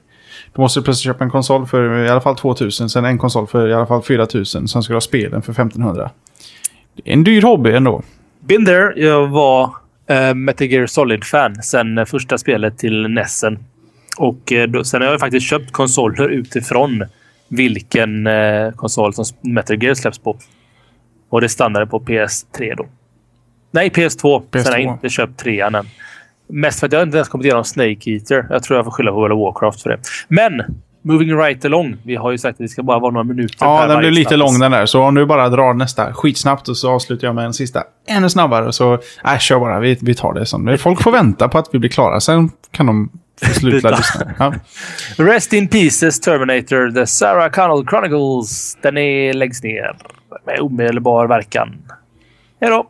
[0.53, 3.47] Då måste du plötsligt köpa en konsol för i alla fall 2000, sen en konsol
[3.47, 6.09] för i alla fall 4000, sen ska du ha spelen för 1500.
[6.95, 8.01] Det är en dyr hobby ändå.
[8.47, 8.93] Been there.
[8.95, 9.65] Jag var
[10.11, 13.59] uh, Metal Gear Solid-fan sen eh, första spelet till Nessen.
[14.17, 17.03] Och eh, då, sen har jag faktiskt köpt konsoler utifrån
[17.47, 20.37] vilken eh, konsol som Metal Gear släpps på.
[21.29, 22.85] Och det stannade på PS3 då.
[23.71, 24.43] Nej, PS2.
[24.51, 24.93] Sen har jag PS2.
[24.93, 25.85] inte köpt trean än.
[26.47, 28.47] Mest för att jag inte ens kommit igenom Snake Eater.
[28.49, 29.99] Jag tror jag får skylla på World of Warcraft för det.
[30.27, 30.63] Men,
[31.05, 31.97] moving right along.
[32.03, 34.37] Vi har ju sagt att det ska bara vara några minuter Ja, den blir lite
[34.37, 34.85] lång den där.
[34.85, 38.29] Så om du bara drar nästa skitsnabbt och så avslutar jag med en sista ännu
[38.29, 38.73] snabbare.
[38.73, 39.79] Så, nej, kör bara.
[39.79, 40.77] Vi, vi tar det som.
[40.79, 42.19] Folk får vänta på att vi blir klara.
[42.19, 43.09] Sen kan de
[43.41, 44.33] sluta lyssna.
[44.39, 44.53] Ja.
[45.17, 48.77] Rest in pieces Terminator, The Sarah Connell Chronicles.
[48.81, 49.97] Den är läggs ner
[50.45, 51.75] med omedelbar verkan.
[52.61, 52.89] Hej då!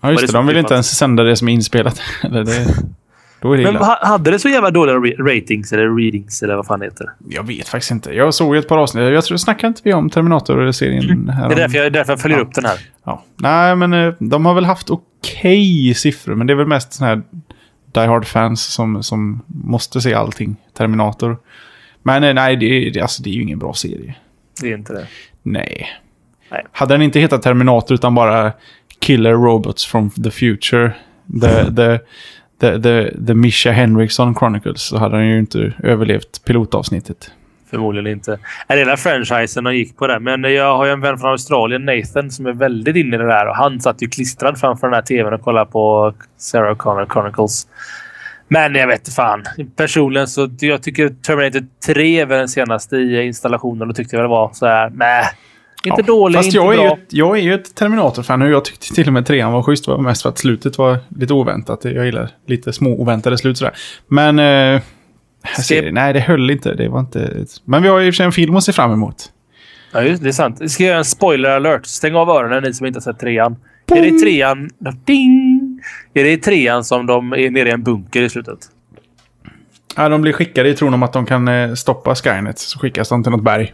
[0.00, 2.00] Ja, just det De vill inte ens sända det som är inspelat.
[2.22, 2.66] Det,
[3.42, 3.98] då är det Men illa.
[4.02, 7.06] hade det så jävla dåliga ratings eller readings eller vad fan det heter?
[7.28, 8.12] Jag vet faktiskt inte.
[8.12, 9.12] Jag såg ett par avsnitt.
[9.12, 11.04] Jag tror, snackade inte vi om Terminator-serien?
[11.04, 11.26] Mm.
[11.26, 12.44] Det är därför jag, därför jag följer Ja.
[12.44, 12.78] upp den här.
[13.04, 13.24] Ja.
[13.36, 16.34] Nej, men eh, de har väl haft okej siffror.
[16.34, 17.22] Men det är väl mest sådana här
[17.94, 20.56] Die Hard-fans som, som måste se allting.
[20.76, 21.36] Terminator.
[22.02, 24.14] Men eh, nej, det, är- det, alltså, det är ju ingen bra serie.
[24.60, 25.06] Det är inte det.
[25.42, 25.88] Nej.
[26.50, 26.64] Nej.
[26.72, 28.52] Hade den inte hetat Terminator utan bara
[28.98, 30.92] Killer Robots from the Future.
[31.40, 31.98] The, the,
[32.62, 34.82] the, the, the Misha Henriksson Chronicles.
[34.82, 37.30] Så hade den ju inte överlevt pilotavsnittet.
[37.70, 38.38] Förmodligen inte.
[38.66, 40.20] Är hela franchisen och gick på det.
[40.20, 43.26] Men jag har ju en vän från Australien, Nathan, som är väldigt inne i det
[43.26, 43.48] där.
[43.48, 47.66] Och han satt ju klistrad framför den här tvn och kollade på Sarah Connor Chronicles.
[48.48, 49.44] Men jag vet fan.
[49.76, 54.22] Personligen så jag tycker Terminator 3 är väl den senaste i installationen och tyckte jag
[54.22, 54.90] väl var så här.
[54.94, 55.24] Nej,
[55.86, 56.84] inte Ja, dålig, Fast inte jag är, bra.
[56.86, 59.62] ju ett, jag är ju ett Terminator-fan och jag tyckte till och med trean var
[59.62, 59.88] schysst.
[59.88, 61.84] Var mest för att slutet var lite oväntat.
[61.84, 63.74] Jag gillar lite små oväntade slut sådär.
[64.08, 64.38] Men...
[64.38, 64.80] Eh,
[65.52, 66.74] Ska- serien, nej, det höll inte.
[66.74, 67.44] Det var inte...
[67.64, 69.16] Men vi har ju i och för sig en film att se fram emot.
[69.92, 70.70] Ja, det är sant.
[70.70, 71.86] Ska jag göra en spoiler alert?
[71.86, 73.56] Stäng av öronen ni som inte har sett trean.
[73.90, 74.70] Är det i trean...
[75.04, 75.80] Ding!
[76.14, 78.58] Är det i trean som de är nere i en bunker i slutet?
[79.96, 82.58] Ja, de blir skickade i tron om att de kan eh, stoppa Skynet.
[82.58, 83.72] Så skickas de till något berg.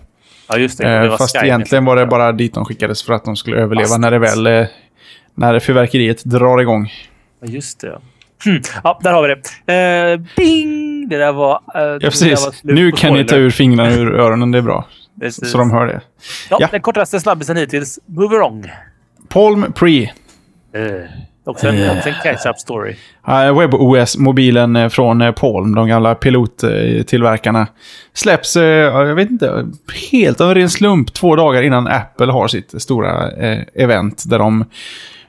[0.48, 0.84] Ja, just det.
[0.88, 1.44] det Eh, var fast Skynet.
[1.46, 4.18] egentligen var det bara dit de skickades för att de skulle överleva Fast- när det
[4.18, 4.46] väl...
[4.46, 4.66] Eh,
[5.34, 6.92] när fyrverkeriet drar igång.
[7.40, 7.86] Ja, just det.
[7.86, 8.00] ja.
[8.44, 8.60] Hm.
[8.84, 9.34] Ja, där har vi
[9.66, 9.72] det.
[10.12, 11.08] Eh, bing!
[11.08, 11.60] Det där var...
[11.74, 12.44] Det Ja, där precis.
[12.44, 14.86] var Nu kan ni ta ur fingrarna ur öronen, det är bra.
[15.20, 15.50] Precis.
[15.50, 16.00] Så de hör det.
[16.50, 16.68] ja, Ja.
[16.70, 17.98] Den kortaste snabbisen hittills.
[18.06, 18.70] Move along.
[19.28, 20.02] Palm Pre.
[20.02, 20.10] Eh,
[21.48, 22.94] också, en, också en catch-up story.
[23.28, 27.66] Uh, WebOS-mobilen eh, från eh, Palm, de gamla pilottillverkarna,
[28.12, 28.62] släpps, ja,
[29.06, 29.66] jag vet inte,
[30.10, 34.64] helt av en slump två dagar innan Apple har sitt stora eh, event där de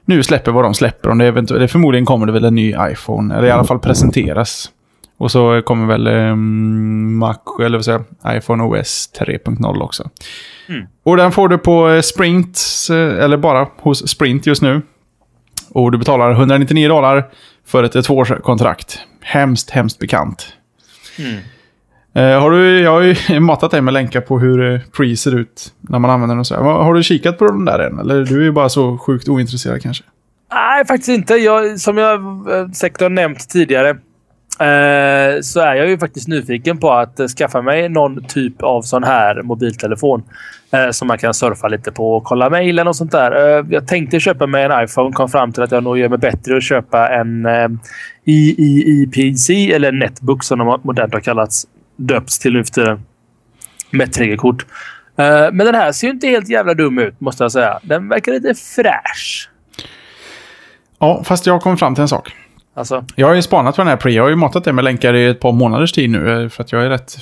[0.05, 1.09] nu släpper vad de släpper.
[1.09, 3.79] Om det, eventu- det förmodligen kommer det väl en ny iPhone, eller i alla fall
[3.79, 4.71] presenteras.
[5.17, 10.09] Och så kommer väl eh, Mac, eller vad säger iPhone OS 3.0 också.
[10.69, 10.87] Mm.
[11.03, 12.59] Och den får du på Sprint,
[12.89, 14.81] eller bara hos Sprint just nu.
[15.71, 17.29] Och du betalar 199 dollar
[17.65, 18.99] för ett tvåårskontrakt.
[19.21, 20.53] Hemskt, hemskt bekant.
[21.19, 21.39] Mm.
[22.13, 25.39] Eh, har du, jag har ju matat dig med länkar på hur eh, Pre ser
[25.39, 26.55] ut när man använder den så.
[26.55, 26.61] här.
[26.61, 27.99] Har har du kikat på den där än?
[27.99, 30.03] Eller du är ju bara så sjukt ointresserad kanske?
[30.53, 31.33] Nej, faktiskt inte.
[31.33, 32.19] Jag, som jag
[32.53, 33.97] eh, säkert har nämnt tidigare
[34.59, 39.03] eh, så är jag ju faktiskt nyfiken på att skaffa mig någon typ av sån
[39.03, 40.23] här mobiltelefon
[40.71, 43.59] eh, som man kan surfa lite på och kolla mejlen och sånt där.
[43.59, 45.11] Eh, jag tänkte köpa mig en iPhone.
[45.11, 47.69] Kom fram till att jag nog gör mig bättre att köpa en eh,
[49.75, 51.67] eller Netbook som de modernt har kallats.
[51.95, 53.05] Döpts till nu för tiden.
[53.91, 54.65] Med 3G-kort.
[55.17, 57.79] Eh, men den här ser ju inte helt jävla dum ut måste jag säga.
[57.83, 59.49] Den verkar lite fräsch.
[60.99, 62.33] Ja, fast jag kom fram till en sak.
[62.79, 64.11] Alltså, Jag har ju spanat på den här Pre.
[64.11, 66.43] Jag har ju matat det med länkar i ett par månaders tid nu.
[66.43, 67.17] eh, För att jag är rätt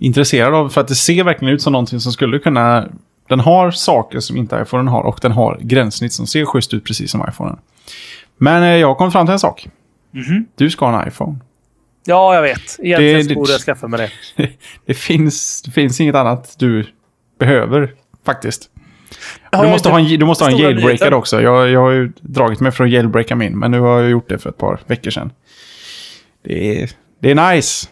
[0.00, 0.68] intresserad av...
[0.68, 2.88] För att det ser verkligen ut som någonting som skulle kunna...
[3.28, 6.84] Den har saker som inte iPhone har och den har gränssnitt som ser schysst ut
[6.84, 7.56] precis som iPhone.
[8.38, 9.68] Men eh, jag kom fram till en sak.
[10.14, 10.46] mhm.
[10.56, 11.36] Du ska ha en iPhone.
[12.04, 12.76] Ja, jag vet.
[12.82, 14.48] Egentligen det- borde jag skaffa mig det.
[14.86, 16.86] Det finns, det finns inget annat du
[17.38, 17.92] behöver
[18.26, 18.70] faktiskt.
[19.52, 21.40] Du måste, ha en, du måste ha en jailbreaker också.
[21.42, 24.28] Jag, jag har ju dragit mig för att jailbreaka min, men nu har jag gjort
[24.28, 25.32] det för ett par veckor sedan.
[26.44, 26.90] Det är,
[27.22, 27.88] det är nice.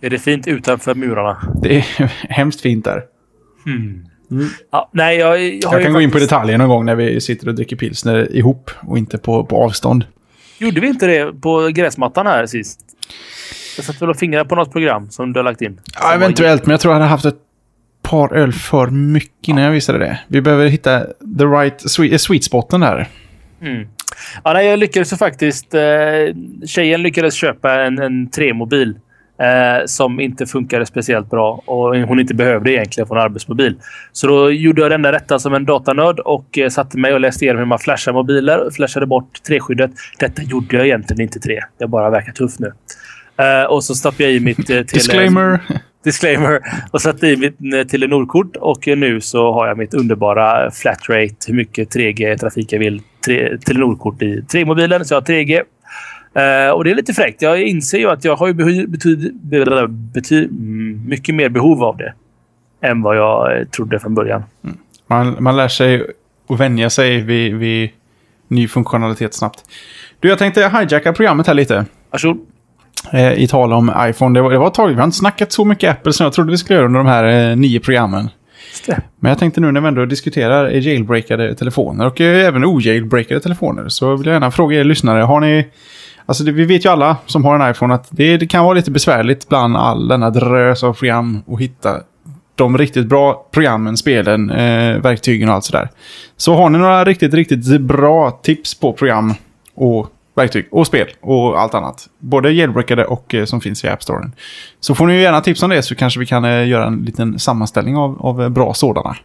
[0.00, 1.42] Är det fint utanför murarna?
[1.62, 1.82] Det är
[2.28, 3.02] hemskt fint där.
[4.70, 7.20] Ja, nej, jag, jag, Jag kan gå in på faktiskt- detaljer någon gång när vi
[7.20, 10.04] sitter och dricker pilsner ihop och inte på, på avstånd.
[10.58, 12.80] Gjorde vi inte det på gräsmattan här sist?
[13.76, 15.80] Jag satt väl och fingrade på något program som du har lagt in.
[16.00, 17.36] Ja, eventuellt, men jag tror jag hade haft ett
[18.10, 20.18] par öl för mycket innan jag visade det.
[20.28, 21.00] Vi behöver hitta
[21.38, 23.06] the right sweet, sweet spoten där.
[23.62, 23.88] Mm.
[24.44, 25.74] Ja, nej, jag lyckades faktiskt...
[25.74, 25.80] Eh,
[26.66, 28.94] tjejen lyckades köpa en, en 3-mobil
[29.40, 33.76] eh, som inte funkade speciellt bra och hon inte behövde egentligen få en arbetsmobil.
[34.12, 37.20] Så då gjorde jag det enda rätta som en datanörd och eh, satte mig och
[37.20, 39.90] läste igenom hur man flashar mobiler och flashade bort 3-skyddet.
[40.18, 41.60] Detta gjorde jag egentligen inte 3.
[41.78, 42.72] Jag bara verkar tuff nu.
[43.44, 44.58] Eh, och så stoppade jag i mitt...
[44.58, 45.60] Eh, tele- Disclaimer.
[46.04, 51.34] Disclaimer och satte i mitt eh, Telenor-kort och nu så har jag mitt underbara flatrate,
[51.46, 53.02] hur mycket 3G-trafik jag vill.
[53.66, 55.62] Telenor-kort i 3-mobilen, så jag har 3G.
[56.34, 57.42] Eh, och det är lite fräckt.
[57.42, 59.34] Jag inser ju att jag har ju behy- betyd,
[60.14, 62.12] bety, mm, mycket mer behov av det
[62.80, 64.42] än vad jag eh, trodde från början.
[65.06, 66.06] Man, man lär sig
[66.48, 67.90] att vänja sig vid, vid
[68.48, 69.64] ny funktionalitet snabbt.
[70.20, 71.84] Du, jag tänkte hijacka programmet här lite.
[72.10, 72.46] Varsågod.
[73.12, 74.38] Eh, I tal om iPhone.
[74.38, 76.32] Det var, det var ett tag, vi har inte snackat så mycket Apple som jag
[76.32, 78.30] trodde vi skulle göra under de här eh, nio programmen.
[79.20, 83.88] Men jag tänkte nu när vi ändå diskuterar jailbreakade telefoner och eh, även ojailbreakade telefoner
[83.88, 85.22] så vill jag gärna fråga er lyssnare.
[85.22, 85.66] Har ni...
[86.26, 88.74] Alltså det, vi vet ju alla som har en iPhone att det, det kan vara
[88.74, 92.00] lite besvärligt bland all denna drös av program att hitta
[92.54, 95.88] de riktigt bra programmen, spelen, eh, verktygen och allt sådär.
[96.36, 99.34] Så har ni några riktigt, riktigt bra tips på program
[99.74, 102.08] och verktyg och spel och allt annat.
[102.18, 104.32] Både jailbreakade och eh, som finns i App Storen.
[104.80, 106.98] Så får ni ju gärna tips om det så kanske vi kan eh, göra en
[106.98, 109.16] liten sammanställning av, av eh, bra sådana.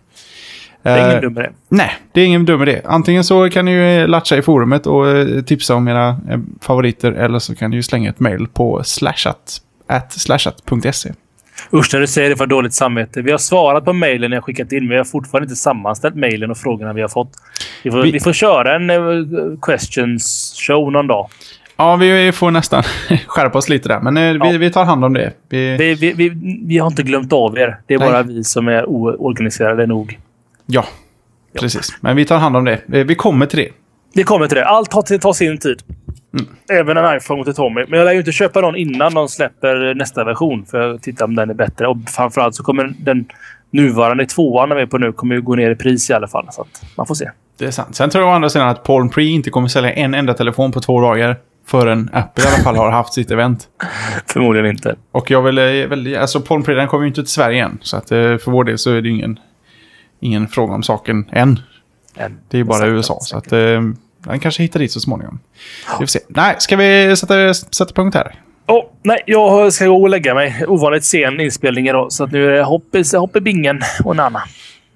[0.84, 1.50] Det är ingen dum idé.
[1.70, 2.82] Nej, det är ingen dum idé.
[2.86, 5.06] Antingen så kan ni ju latcha i forumet och
[5.46, 6.20] tipsa om era
[6.62, 11.12] favoriter eller så kan ni ju slänga ett mail på slashat, at slashat.se.
[11.74, 13.22] Usch, när du säger det för dåligt samvete.
[13.22, 16.52] Vi har svarat på mejlen jag skickat in, men vi har fortfarande inte sammanställt mejlen
[16.52, 17.32] och frågorna vi har fått.
[17.84, 18.20] Vi får, Vi- vi...
[18.20, 21.30] får köra en uh, questions show någon dag.
[21.78, 22.84] Ja, vi får nästan
[23.28, 24.58] skärpa oss lite där, men eh, vi, Ja.
[24.58, 25.34] vi tar hand om det.
[25.50, 26.30] Vi, Vi, vi,
[26.66, 27.80] vi, har inte glömt av er.
[27.88, 28.08] Det är Nej.
[28.10, 30.20] bara vi som är oorganiserade nog.
[30.66, 30.86] ja,
[31.60, 31.94] precis.
[32.02, 32.74] Men vi tar hand om det.
[32.94, 33.70] Eh, Vi kommer till det.
[34.16, 34.66] Vi kommer till det.
[34.66, 35.82] Allt tar, tar sin tid.
[36.70, 37.86] Även en iPhone till Tommy.
[37.88, 40.66] Men jag lär ju inte köpa någon innan de släpper nästa version.
[40.66, 41.88] För att titta om den är bättre.
[41.88, 43.26] Och framförallt så kommer den
[43.72, 46.48] nuvarande tvåan vi är på nu kommer ju gå ner i pris i alla fall.
[46.52, 47.30] Så att man får se.
[47.58, 47.96] Det är sant.
[47.96, 50.72] Sen tror jag å andra sidan att Palm Pre inte kommer sälja en enda telefon
[50.72, 53.68] på två dagar förrän Apple i alla fall har haft sitt event.
[54.28, 54.96] Förmodligen inte.
[55.12, 57.78] Och jag vill, eh, väl, alltså Palm Pre den kommer ju inte till Sverige än.
[57.82, 59.40] Så att eh, för vår del så är det ingen,
[60.20, 61.60] ingen fråga om saken än.
[62.16, 62.40] Än.
[62.50, 63.18] Det är ju bara Säkert, USA.
[63.22, 63.48] Så säkert.
[63.48, 63.54] att
[64.24, 65.40] den kanske hittar dit så småningom.
[65.92, 66.20] Vi får se.
[66.28, 68.36] Nej, ska vi sätta, sätta punkt här?
[68.68, 70.66] Åh, nej, jag ska gå och lägga mig.
[70.68, 72.12] Ovanligt sen inspelning idag.
[72.12, 74.42] Så att nu är det hopp i, hopp i bingen och Nanna.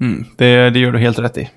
[0.02, 1.50] Mm, det, det gör du helt rätt i.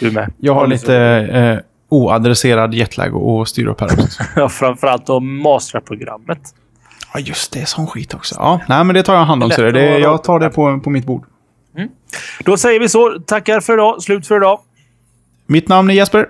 [0.00, 0.32] Du med.
[0.38, 4.22] Jag har lite eh, oadresserad jetlag att styra upp här också.
[4.36, 6.38] Ja, framförallt om Mastra-programmet.
[7.14, 7.66] Ja, just det.
[7.68, 8.34] Sån skit också.
[8.38, 9.50] Ja, nej, men det tar jag hand om.
[9.50, 11.24] Så det, det, jag tar det på, på mitt bord.
[12.44, 13.18] Då säger vi så.
[13.26, 14.02] Tackar för idag.
[14.02, 14.60] Slut för idag.
[15.46, 16.26] Mitt namn är Jesper.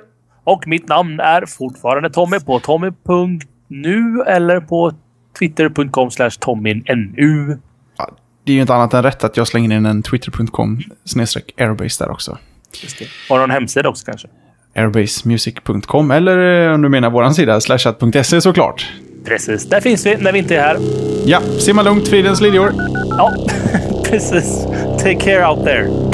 [0.48, 4.92] Och mitt namn är fortfarande Tommy på tommy.nu eller på
[5.38, 7.58] twitter.com slash tommynu.
[7.98, 8.10] Ja,
[8.44, 12.04] det är ju inte annat än rätt att jag slänger in en twitter.com snedstreck airbase
[12.04, 12.38] där också.
[12.82, 13.04] Just det.
[13.28, 14.28] Har du någon hemsida också kanske?
[14.76, 16.10] airbasemusic.com.
[16.10, 18.92] Eller eh, om du menar våran sida, slashat.se såklart.
[19.24, 20.76] Precis, där finns vi när vi inte är här.
[21.26, 22.72] Ja, simma lugnt, fridens liljor.
[23.10, 23.34] Ja,
[24.04, 24.66] precis.
[24.98, 26.07] Take care out there.